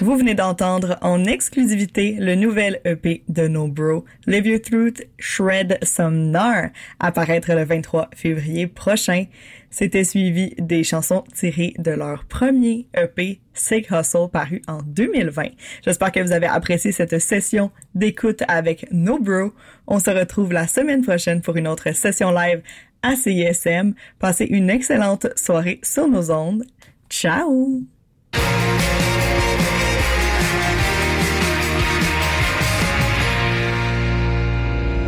Venez 0.00 0.34
d'entendre 0.34 0.98
en 1.00 1.24
exclusivité 1.24 2.16
le 2.18 2.34
nouvel 2.34 2.80
EP 2.84 3.22
de 3.28 3.48
No 3.48 3.68
Bro, 3.68 4.04
Live 4.26 4.46
Your 4.46 4.60
Truth, 4.60 5.02
Shred 5.18 5.78
Some 5.82 6.30
Nar, 6.30 6.70
apparaître 7.00 7.52
le 7.52 7.64
23 7.64 8.10
février 8.14 8.66
prochain. 8.66 9.24
C'était 9.70 10.04
suivi 10.04 10.54
des 10.58 10.84
chansons 10.84 11.24
tirées 11.34 11.74
de 11.78 11.90
leur 11.90 12.24
premier 12.24 12.86
EP, 12.94 13.40
Sick 13.54 13.90
Hustle, 13.90 14.28
paru 14.32 14.62
en 14.68 14.82
2020. 14.82 15.48
J'espère 15.84 16.12
que 16.12 16.20
vous 16.20 16.32
avez 16.32 16.46
apprécié 16.46 16.92
cette 16.92 17.18
session 17.18 17.70
d'écoute 17.94 18.42
avec 18.48 18.86
No 18.92 19.18
Bro. 19.18 19.52
On 19.86 19.98
se 19.98 20.10
retrouve 20.10 20.52
la 20.52 20.66
semaine 20.66 21.02
prochaine 21.02 21.42
pour 21.42 21.56
une 21.56 21.68
autre 21.68 21.94
session 21.94 22.30
live 22.30 22.62
à 23.02 23.16
CISM. 23.16 23.94
Passez 24.18 24.44
une 24.44 24.70
excellente 24.70 25.26
soirée 25.36 25.80
sur 25.82 26.08
nos 26.08 26.30
ondes. 26.30 26.64
Ciao! 27.08 27.82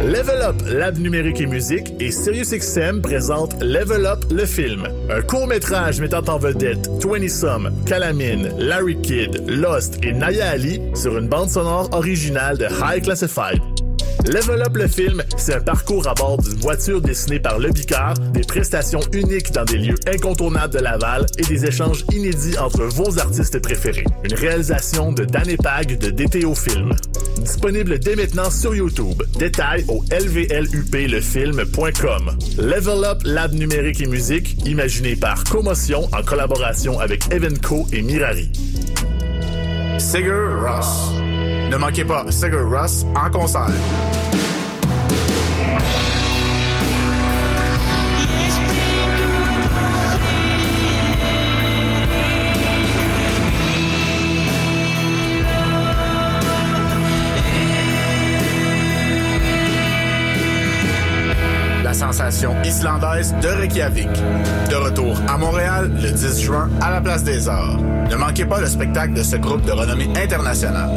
Level 0.09 0.41
Up, 0.41 0.57
Lab 0.67 0.97
numérique 0.97 1.43
et 1.43 1.47
musique 1.47 1.93
et 2.01 2.11
SiriusXM 2.11 3.03
présente 3.03 3.63
Level 3.63 4.07
Up, 4.07 4.25
le 4.31 4.47
film. 4.47 4.89
Un 5.11 5.21
court-métrage 5.21 6.01
mettant 6.01 6.25
en 6.29 6.39
vedette 6.39 6.89
20 7.05 7.29
Some, 7.29 7.71
Calamine, 7.85 8.49
Larry 8.59 8.99
Kidd, 9.03 9.45
Lost 9.47 10.03
et 10.03 10.15
Naya 10.15 10.49
Ali 10.49 10.81
sur 10.95 11.19
une 11.19 11.29
bande 11.29 11.51
sonore 11.51 11.91
originale 11.93 12.57
de 12.57 12.65
High 12.83 13.03
Classified. 13.03 13.61
Level 14.27 14.63
Up 14.63 14.77
le 14.77 14.89
film, 14.89 15.23
c'est 15.37 15.55
un 15.55 15.61
parcours 15.61 16.09
à 16.09 16.15
bord 16.15 16.39
d'une 16.39 16.59
voiture 16.59 17.01
dessinée 17.01 17.39
par 17.41 17.59
Le 17.59 17.71
Bicard, 17.71 18.13
des 18.33 18.43
prestations 18.43 19.01
uniques 19.13 19.51
dans 19.53 19.65
des 19.65 19.79
lieux 19.79 19.97
incontournables 20.07 20.75
de 20.75 20.81
Laval 20.81 21.25
et 21.39 21.45
des 21.45 21.65
échanges 21.65 22.05
inédits 22.13 22.59
entre 22.59 22.85
vos 22.85 23.19
artistes 23.19 23.59
préférés. 23.61 24.05
Une 24.25 24.35
réalisation 24.35 25.13
de 25.13 25.25
Dan 25.25 25.49
Epag 25.49 25.97
de 25.99 26.11
DTO 26.11 26.55
Film. 26.55 26.93
Disponible 27.39 27.99
dès 27.99 28.15
maintenant 28.17 28.51
sur 28.51 28.75
YouTube. 28.75 29.23
Détails 29.39 29.87
au 29.89 30.05
lvluplefilm.com. 30.11 32.37
Level 32.59 33.05
Up 33.05 33.23
Lab 33.25 33.55
numérique 33.55 34.01
et 34.01 34.07
musique, 34.07 34.57
imaginé 34.67 35.15
par 35.17 35.45
Commotion 35.45 36.09
en 36.13 36.23
collaboration 36.23 37.01
avec 37.01 37.33
Evenco 37.33 37.87
et 37.93 38.03
Mirari. 38.03 38.51
Ross. 40.65 41.13
Ne 41.71 41.77
manquez 41.77 42.05
pas 42.05 42.25
Sigur 42.31 42.71
Ross 42.71 43.05
en 43.15 43.31
concert. 43.31 44.38
Islandaise 62.65 63.35
de 63.43 63.49
Reykjavik. 63.49 64.09
De 64.71 64.77
retour 64.77 65.21
à 65.27 65.37
Montréal 65.37 65.91
le 66.01 66.11
10 66.11 66.41
juin 66.41 66.69
à 66.81 66.91
la 66.91 67.01
Place 67.01 67.25
des 67.25 67.49
Arts. 67.49 67.79
Ne 68.11 68.17
manquez 68.17 68.45
pas 68.45 68.61
le 68.61 68.67
spectacle 68.67 69.13
de 69.13 69.23
ce 69.25 69.37
groupe 69.37 69.63
de 69.63 69.73
renommée 69.73 70.09
internationale. 70.17 70.89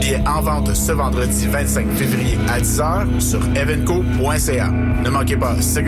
Billets 0.00 0.22
en 0.26 0.40
vente 0.40 0.74
ce 0.74 0.92
vendredi 0.92 1.46
25 1.46 1.92
février 1.92 2.38
à 2.48 2.58
10h 2.58 3.20
sur 3.20 3.40
evenco.ca. 3.54 4.68
Ne 5.04 5.10
manquez 5.10 5.36
pas 5.36 5.54
Sigur 5.60 5.78